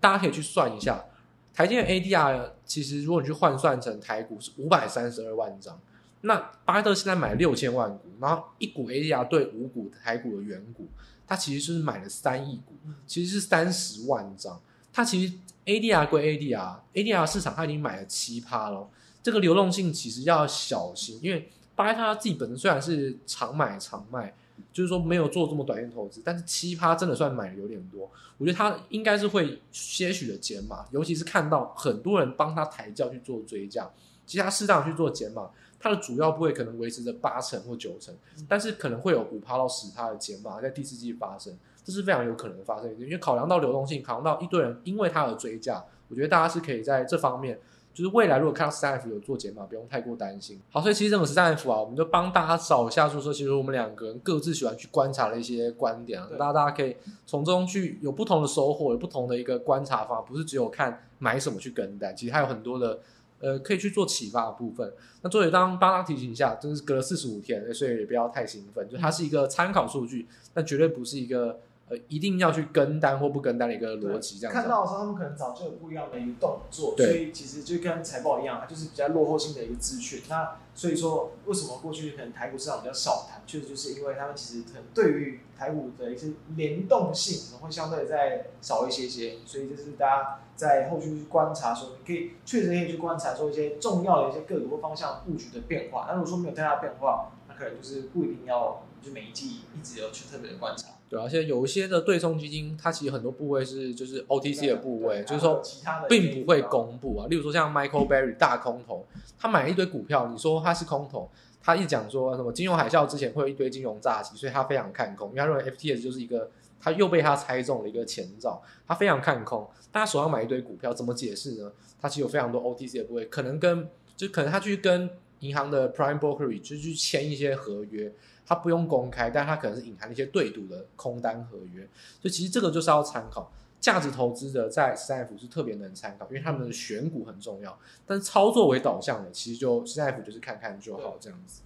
[0.02, 1.06] 大家可以去算一下，
[1.54, 5.80] 台积电 ADR 其实如果你去换算成台股是五百三十二万张，
[6.22, 6.36] 那
[6.66, 10.88] 巴菲特现在买六千万股，然后一股 ADR 对五股台股的原股，
[11.28, 12.74] 他其实就是买了三亿股，
[13.06, 14.60] 其实是三十万张。
[14.92, 15.34] 他其实
[15.66, 18.90] ADR 归 ADR，ADR 市场他已经买了七趴了，
[19.22, 21.50] 这个流动性其实要小心，因为。
[21.76, 24.32] 巴菲特他自己本身虽然是常买常卖，
[24.72, 28.10] 就是说没有做这么短线投资，但是七趴真的算买的有点多。
[28.38, 33.90] 我觉得他应该是会些许的减码，尤其是看到很多人帮他抬轿去做追加，
[34.26, 35.50] 其实他适当去做减码，
[35.80, 38.14] 它的主要部位可能维持着八成或九成，
[38.48, 47.60] 但是可能会有五趴到十趴的减码在第四季发生，这是非常有可能发生的，因为考量到流动性，考量到一堆人因为他而追加，我觉得大家是可以在这方面
[47.94, 50.60] 就是未来如果看到十三 F 有做减码，不用太过担心。
[50.72, 63.00] 好，所以其实这种十三 F 啊，我们就帮大家找一下，就是说其实我们两个人各自喜欢去观察的一些观点啊，大家大家可以从中去有不同的收获，有不同的一个观察方法，不是只有看买什么去跟单，其实还有很多的
[63.40, 64.92] 呃可以去做启发的部分。
[65.22, 71.60] 那作为当帮大家提醒一下，就是隔了四十五天，所以也不要太兴奋，就它是一个参考数据，但绝对不是一个。
[71.94, 74.60] 呃，一定要去跟单或不跟单的一个逻辑，这样子。
[74.60, 80.24] 看到的时候，他们可能早就有不一样的一个动作，所以其实就跟财报一样，它就是比较落后性的一个资讯。
[80.28, 89.36] 那所以说，为什么过去可能台股市场比较少谈，确实就是因为他们其实可能对于台股的一些联动性可能会相对再少一些些。
[89.46, 96.06] 所以就是大家在后续去观察的时候，你可以确实可以去观察说一些重要的一些个股或方向布局的变化。
[96.08, 100.90] 那如果说没有太大变化，那可能就是不一定要就每一季一直有去特别的观察。
[101.10, 105.62] 对，而且有一些的对冲基金，它其实很多部位是就是 OTC 的部位，就是说
[106.10, 107.28] 并不会公布啊。
[107.28, 109.06] 例如说像 Michael Berry 大空头，
[109.38, 111.30] 他买了一堆股票，你说他是空头，
[111.62, 116.50] 他一讲说什么金融海啸之前会有一堆金融诈欺，所以他非常看空，因为他认为 FTS 就是一个
[116.80, 119.70] 他又被他猜中了一个前兆，他非常看空。
[119.92, 121.72] 大家手上买一堆股票，怎么解释呢？
[122.02, 125.08] 他其实有非常多 OTC 的部位，可能跟就可能他去跟
[125.42, 128.12] 银行的 Prime Brokerage 就去签一些合约。
[128.46, 131.82] 它不用公开，但它可能是隐含一些对赌的空单合约，
[132.22, 133.52] 所以其实这个就是要参考。
[133.80, 137.78] 价值投资者在斯坦福是特别能参考，因为他们的选股很重要。
[138.08, 141.64] 但是操作为导向的，其实就斯坦福就是看看就好这样子。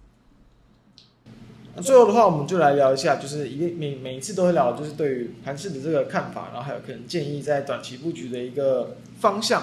[1.76, 9.62] 那最后的话，我们就来聊一下，就是一每每一次都会聊，就是对于盘市的这个看法，然后还有可能建议在短期布局的一个方向。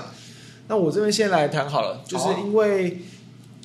[0.70, 3.02] 那我这边先来谈好了，就是因为。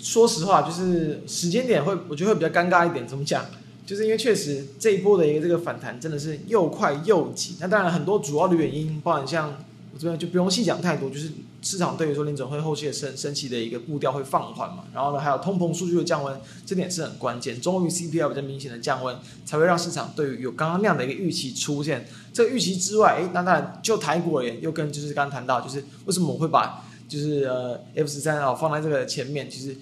[0.01, 3.07] 说实话，就是时间点会，我觉得会比较尴尬一点。
[3.07, 3.45] 怎么讲？
[3.87, 7.57] 就是因为确实这一波的一个这个反弹真的是又快又急。
[7.61, 9.51] 那当然很多主要的原因，包含像
[9.93, 14.85] 我这边就不用细讲太多，就是市场对于说联准会后期的升升息的一个步调会放缓嘛。
[14.95, 17.61] 然后呢，还有通膨数据的降温，这点是很关键。
[17.61, 22.07] 终于 CPI 比较明显的降温，才会让市场对于有刚刚那样的一个预期出现。
[22.33, 29.77] 这个预期之外，诶，那当然就台股而言，又跟就是刚刚谈到，就是为什么我会把就是呃 F 十三啊放在这个前面，其实。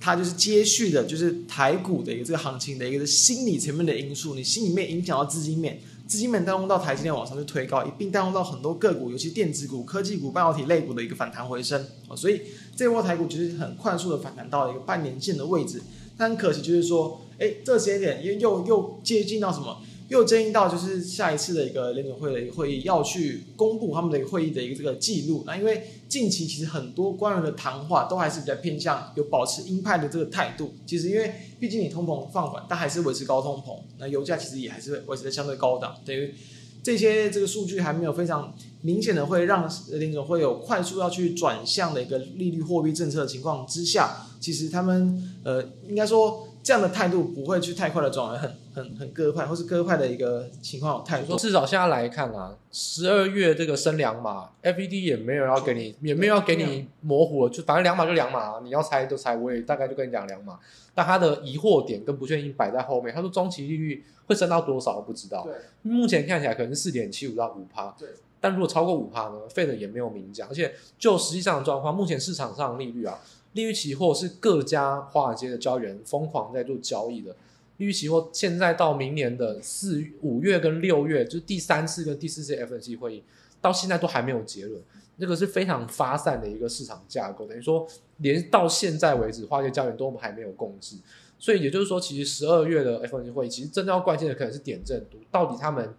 [0.00, 12.40] 它就是接续的，就是台股的一个这个行情的一个是心理层面的因素，你心里面影响到资金面，资金面带动到台积电往上去推高，一并带动到很多个股，尤其电子股、科技股、半导体类股的一个反弹回升啊，所以
[12.74, 15.82] 这波台股其实很快速的反弹到了一个半年线的位置，
[16.16, 19.82] 但很可惜就是说，哎，这个时间点又又又接近到什么？
[20.10, 25.44] 又争议到就是下一次的一个联准会的一个会议要去公布他们的一个会议的一个这个记录。
[25.46, 30.74] 那因为近期其实很多官员的谈话都还是比较偏向有保持鹰派的这个态度。
[30.84, 35.94] 其实因为毕竟你通膨放缓，但还是维持高通膨，那油价其实也还是维持在相对高档。
[36.04, 36.34] 等于
[36.82, 46.48] 这些这个数据还没有非常明显的会让联准会有快速要去转向的一个利率货币政策的情况之下，其实他们呃应该说。
[46.62, 51.36] 这样的态度不会去太快的转为很很很割派，或是割派的一个情况太多。
[51.36, 60.58] 至少现在来看啊，十二月这个升两码，FED 也没有要给你，也没有要给你模糊了，就反正两码就两码，你要猜就猜，我也大概就跟你讲两码。
[60.94, 65.46] 但他的疑惑点跟不确定摆在后面，他说中期利率会升到多少我不知道。
[65.82, 67.94] 目前看起来可能是四点七五到五趴。
[67.98, 68.08] 对。
[68.42, 73.18] 但如果超过五趴呢？Fed 也没有明讲，而且就实际上的状况，目前市场上的利率啊。
[73.52, 77.34] 利率期货是各家华尔街的交易员疯狂在做交易的。
[77.78, 83.24] 利率期货现在到明年的四五月跟六月，就是第三次跟第四次 FNC 会议，
[83.60, 84.80] 到现在都还没有结论。
[85.18, 87.86] 这个是非常发散的一个市场架构，等于说
[88.18, 90.96] 连到现在为止，华尔街交易员都还没有共识。
[91.38, 95.94] 所以也就是说，其实十二月的 FNC 会议，其实真正要关键的可能是点阵图，到底他们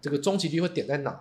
[0.00, 1.18] 这个中期利率会点在哪？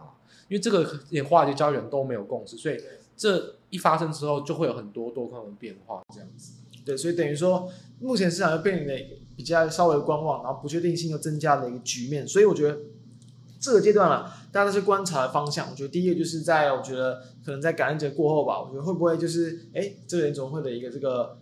[0.50, 2.78] 因为这个连华尔街交易员都没有共识，所以。
[3.22, 6.54] 这一发生之后，就会有很多多空的变化，这样子。
[6.84, 7.70] 对，所以等于说，
[8.00, 8.94] 目前市场又变成了
[9.36, 12.28] 比较稍微观望，然后不确定性又增加的一个局面。
[12.28, 12.80] 所以我觉得
[13.60, 15.70] 这个阶段了，大家都是观察的方向。
[15.70, 21.38] 我觉得第一个就是在，我觉得可能在感恩节过后吧，我觉得会不会就是，哎，这个联准会的一个这个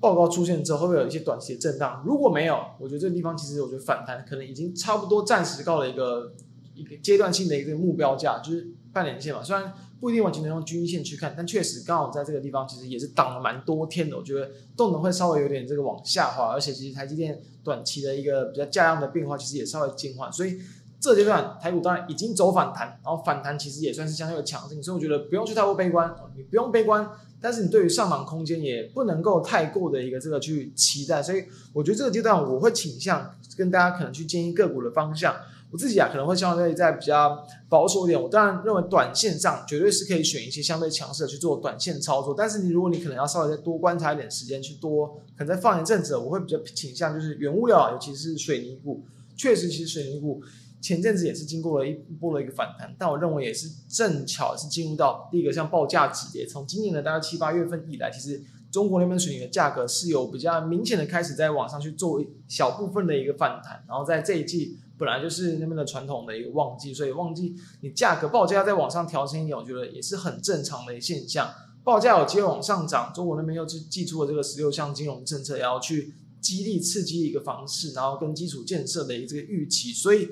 [0.00, 2.02] 报告出现之后，会不会有一些短期的震荡？
[2.04, 6.32] 如果没有，我觉得这个地方其实我觉得反弹可能已经差不多暂时告了一个
[6.74, 9.40] 一个阶段性的一个目标价，就是半年线嘛。
[9.40, 14.16] 虽然不一定完全能用均线去看，但确实刚好在这个地方，其实也是挡了蛮多天的。
[14.16, 20.32] 我觉得动能会稍微有点这个往下滑，而且其实台积电短期的一个比较价量的变化，其实也稍微减缓。
[20.32, 20.60] 所以
[21.00, 31.20] 这阶段台股当然已经走反弹，然后反弹其实也算是相对的强劲，所以我觉得不用去太过悲观，你不用悲观，但是你对于上涨空间也不能够太过的一个这个去期待。
[31.20, 35.34] 所以我觉得这个阶段我会倾向跟大家可能去建议个股的方向。
[35.70, 38.22] 我自己啊可能会相对在比较保守一点。
[38.22, 49.04] 我当然认为短线上绝对是可以选一些相对强势的去做短线操作，但是你如果你可能要稍微再多观察一点时间，去多可能再放一阵子，我会比较倾向就是原物料，尤其是水泥股，
[49.36, 50.42] 确实其实水泥股。
[50.80, 56.46] 前阵子也是经过了一波的一个反弹，但我认为也是正巧是进入到第一个像报价止跌。
[56.46, 58.40] 从今年的大概七八月份以来，其实
[58.70, 63.84] 中国那边水泥的价格是有比较明显的开始在往上去做小部分的一个反弹。
[63.88, 71.50] 然后在这一季本来就是那边的传统的一个旺季，所以旺季你价格报价再往上调升一点，我觉得也是很正常的一现象。
[71.84, 80.28] 报价有接往上涨，中国那边又是寄出了这个十六项金融政策，然后去激励刺激一个房市，然后跟基础建设的一个这个预期，所以。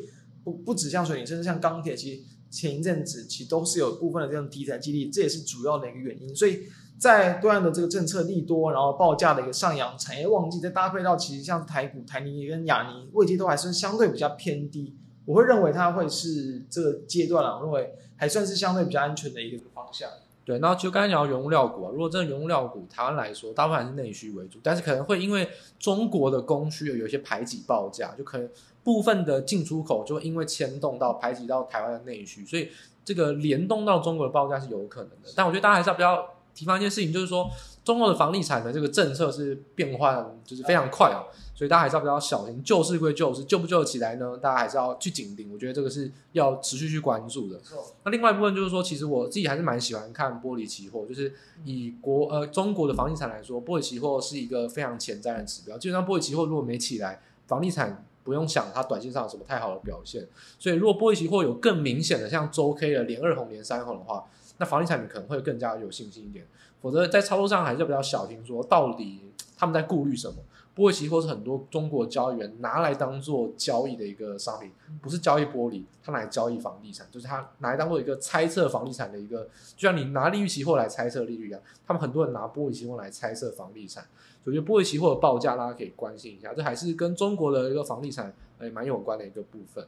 [0.47, 6.33] 不不止像水泥，甚至像钢铁，其实前一阵子其实都是有部分的这种题材激励，这也是主要的一个原因。
[6.37, 6.61] 所以
[6.99, 20.09] 在对岸的这个政策利多，然后报价的一个上扬，产业旺季，再搭配到其实像台股、台泥跟亚泥位阶都还是相对比较偏低，我会认为它会是这个阶段啊，我认为还算是相对比较安全的一个方向。
[20.45, 28.49] 对，然后就刚才讲到原物料股啊，如果真的原物料股，台湾来说，大部分还是内需为主，但是可能会因为中国的供需有一些排挤报价，就可能
[28.85, 32.69] 部分的进出口就会因为牵动到排挤到台湾的内需，所以
[33.05, 35.29] 这个联动到中国的报价是有可能的。
[35.35, 36.25] 但我觉得大家还是要不要
[36.57, 37.49] 提防一件事情，就是说
[37.85, 41.23] 中国的房地产的这个政策是变换，就是非常快啊。
[41.55, 44.37] 所以大家还是要比较小心，救市归救市，救不救得起来呢？
[44.37, 45.51] 大家还是要去紧盯。
[45.51, 47.59] 我觉得这个是要持续去关注的。
[48.05, 51.33] 那另外一部分就是说，其实我自己还是蛮喜欢看玻璃期货，就是
[51.65, 55.79] 以国呃中国的房地产来说，玻璃期货是一个非常前瞻的指标。
[55.79, 60.27] 基本上，玻璃期货如果没起来，房地产不用想它短线上有什么太好的表现。
[60.59, 64.25] 所以，如果玻璃期货有更明显的像周 K 的连二红、连三红的话，
[64.59, 66.47] 那房地产你可能会更加有信心一点。
[66.81, 69.21] 否则，在操作上还是比较小心，说到底
[69.57, 70.37] 他们在顾虑什么。
[70.77, 84.05] 玻璃期货是很多中国交易员拿来当做交易的一个商品，不是交易玻璃，他拿来交易房地产，就是他拿来当做一个猜测房地产的一个，就像你拿利率期货来猜测利率一样，他们很多人拿玻璃期货来猜测房地产，
[84.45, 89.83] 所以我觉得玻璃期货的报价大家可以关心一下，这还是跟中国的一个房地产诶蛮有关的一个部分。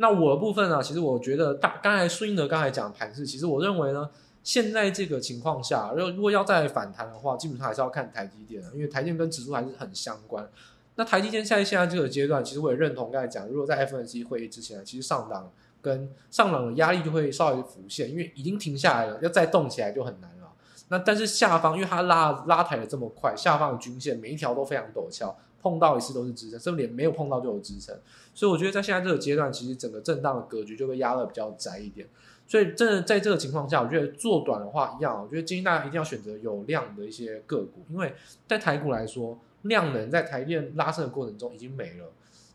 [0.00, 4.10] 那我的部分呢，其实我觉得大刚才孙英德刚才讲的盘势，其实我认为呢。
[4.42, 10.48] 现在这个情况下，如果要再反弹的话，基本上还是要看台积电，因为台积电跟指数还是很相关。
[10.94, 20.50] 那台积电在现在这个阶段，其实我也认同刚才讲，如果在 FNC 会议之前，其实上档跟上档的压力就会稍微浮现，因为已经停下来了，要再动起来就很难了。
[20.88, 27.94] 那但是下方，因为它拉拉抬的这么快，下方的均线每一条都非常陡峭，碰到一次都是支撑，甚至连没有碰到就有支撑。
[28.34, 32.06] 所以我觉得在现在这个阶段，其实整个震荡的格局就会压得比较窄一点。
[32.46, 38.12] 所以，真的在这个情况下，我觉得做短的话一样，我觉得建议大家一定要选择有量的一些个股，因为
[38.48, 42.06] 在台股来说，量能在台电拉升的过程中已经没了。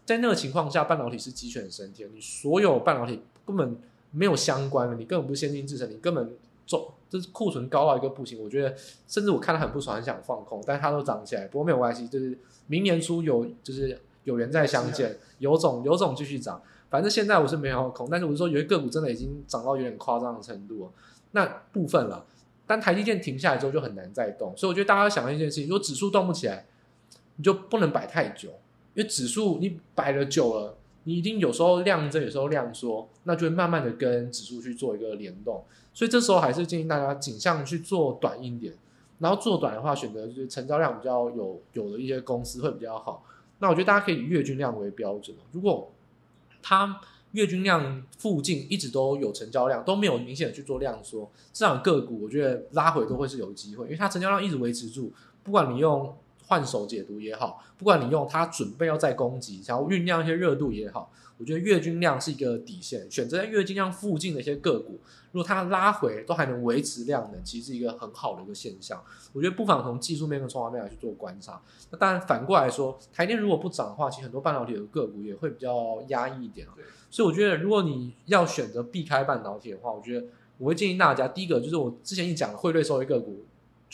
[0.03, 3.77] 在那个情况下，半导体是鸡犬升天，你所有半导体根本
[4.11, 6.29] 没有相关的，你根本不是先进制程，你根本
[6.67, 8.43] 做就是库存高到一个不行。
[8.43, 8.75] 我觉得，
[9.07, 11.47] 甚至我看得很不爽，很想放空，但它都涨起来。
[11.47, 12.37] 不过没有关系，就是
[12.67, 16.61] 明年初有就是有缘再相见，有种有种继续涨。
[16.89, 20.91] 反正现在我是没有空，但是我是说有些个股真的已经涨到有点夸张的程度了，
[21.31, 22.25] 那部分了。
[22.67, 26.65] 但台积电停下来之后就很难再动，所以我觉得大家要想一件事情：如果指数动不起来，
[27.35, 28.49] 你就不能摆太久，
[28.93, 35.63] 因为指数你摆了久了，你一定有时候量增，有时候量缩，那就会慢慢的跟指数去做一个联动。
[35.93, 38.73] 所以这时候还是建议大家尽量去做短一点，
[39.19, 43.23] 然后做短的话，选择就是成交量比较有有的一些公司会比较好。
[43.59, 45.91] 那我觉得大家可以以月均量为标准，如果
[46.61, 46.99] 它
[47.31, 55.11] 月均量附近一直都有成交量，都没有明显的去做量缩，这样个股我觉得拉回都会是有机会，因为它成交量一直维持住，
[55.43, 56.15] 不管你用
[56.47, 61.11] 换手解读也好，不管你用它准备要再攻击，想要酝酿一些热度也好。
[61.37, 64.97] 我觉得月均量是一个底线，选择在月均量附近的一些个股，
[65.33, 69.03] 如果它拉回都还能维持量能，其实是一个很好的一个现象。
[69.33, 71.61] 我觉得不妨从技术面跟筹码面来去做观察。
[71.91, 76.65] 那当然反过来说，台电如果不涨的话，其实很多半导体的个股也会比较压抑一点。
[77.09, 80.25] 所以我觉得如果你要选择避开半导体的话，我觉得
[80.57, 83.43] 我会建议大家，第一个就是我之前一讲的汇率收益个股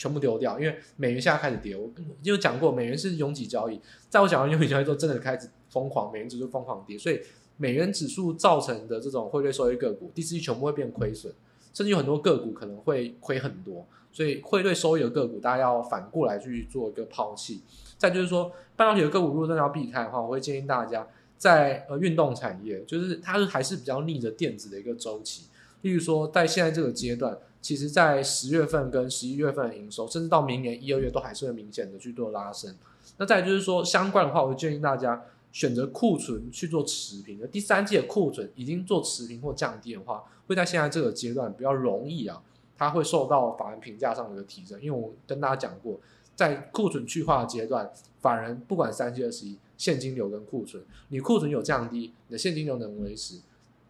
[0.02, 1.76] 全部丢掉，因为美元现在开始跌。
[1.76, 5.48] 我已经有讲过，美元是拥挤交易，在我讲完拥挤交易之后，真的开始。
[5.72, 7.18] 疯狂，美元指数疯狂跌，所以
[7.56, 11.32] 美元指数造成的这种汇率收益个股，第四季全部会变亏损，
[11.72, 13.86] 甚至有很多个股可能会亏很多。
[14.12, 17.62] 所以汇率收益的个股，大家要反过来去做一个抛弃。
[17.96, 25.46] 再就是说，半导体的个股如果真的要避开的话，我会建议大家在呃运动产业，就是它是还是比较逆着电子的一个周期。
[25.80, 32.76] 例如说，在现在这个阶段，其实在十月份跟十一月份的营收，甚至到明年一二月都还是会明显的去做拉升。
[33.16, 35.22] 那再就是说，相关的话，我会建议大家。
[35.54, 42.42] 选择库存去做持平，而第三季的库存已经做持平或降低的话，会在现在这个阶段比较容易啊，
[42.74, 44.80] 它会受到法人评价上的一个提升。
[44.80, 46.00] 因为我跟大家讲过，
[46.34, 47.92] 在库存去化的阶段，
[48.22, 53.38] 法人不管三七二十一，现金流跟库存，你库存有降低，你的现金流能维持，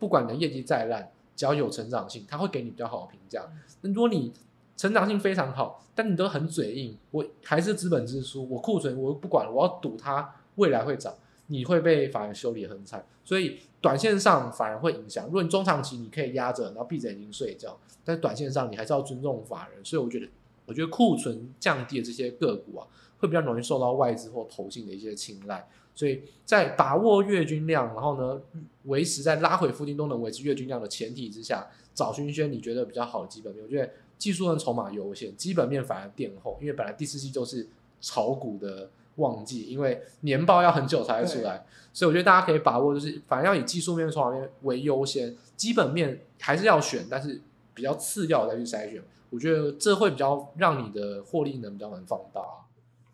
[0.01, 3.51] 不管你的业绩再烂，只要有成长性，他会给你比较好的评价。
[3.81, 4.33] 那如果你
[4.77, 11.15] 成长性非常好，但你都很嘴硬，我还是资本支出，我库存我不管，我要赌它未来会涨。
[11.49, 15.27] 你会被法人修理很惨，所以短线上反而会影响。
[15.27, 19.85] 如果你中长期你可以压着，然后闭着眼睛睡觉，但短线上你还是要尊重法人。
[19.85, 20.27] 所以我觉得，
[20.65, 22.87] 我觉得库存降低的这些个股啊，
[23.19, 25.69] 会比较容易受到外资或投信的一些青睐。
[25.95, 28.41] 所以在把握月均量，然后呢，
[28.85, 33.65] 维持在拉回附近都能维持月均量的前提之下，找寻一些你觉得比较好的基本面。
[33.65, 37.69] 我觉得技术跟筹码优先，基本面反而垫后，因为本来第四季就是
[38.01, 38.91] 炒股的。
[39.17, 47.39] 旺季，因为年报要很久才会出来，所以我觉得大家可以把握，就是反正要以技术面、筹码面为优先，基本面还是要选，但是
[47.75, 49.03] 比较次要再去筛选。
[49.29, 52.41] 我觉得这会比较让你的获利能比较能放大。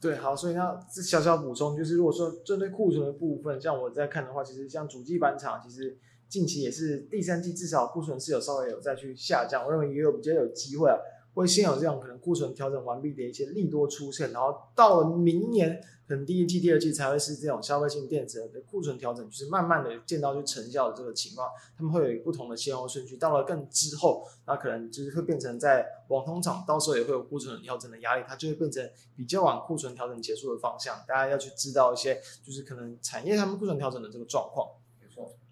[0.00, 10.96] 对，好，所以那小小补充就是，如果说针对库存的部分，像我在看的话，其实像主机板厂，其实近期也是第三季至少库存是有稍微有再去下降，我认为也有比较有机会啊。
[11.38, 23.16] 会先有这样可能库存调整完毕的一些利多出现，然后到了明年可能第一季、第二季才会是这种消费性电子的库存调整，就是慢慢的见到就成效的这个情况，他们会有不同的先后顺序。
[23.16, 30.96] 到了更之后，那可能就是会变成在网通厂，到时候也会有库存调整的压力，它就会变成比较晚库存调整结束的方向。
[31.06, 34.66] 大家要去知道一些，就是可能产业他们库存调整的这个状况。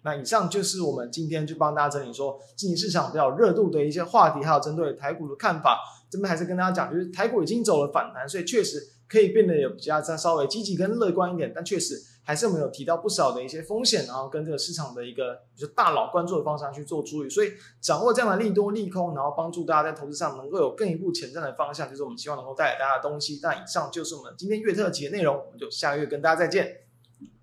[0.03, 5.79] 那以上就是我们今天就帮大家整理说，近期市场比较热度的一些话题，还有针对台股的看法。
[6.09, 11.51] 这边还是跟大家讲，就是台股已经走了反弹，所以确实可以变得有比较再稍微积极跟乐观一点。
[11.53, 17.29] 但确实还是我们有提到不少的一些风险，然后跟这个市场的一个就是大佬关注的方向去做注意。
[17.29, 23.41] 所以掌握这样的利多利空，然后帮助大家在投资上能够有更一步前瞻的方向，就是我们希望能够带给大家的东西。
[23.43, 26.83] 那以上就是我们今天月特辑的内容，我们就下个月跟大家再见，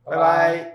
[0.05, 0.74] 拜拜。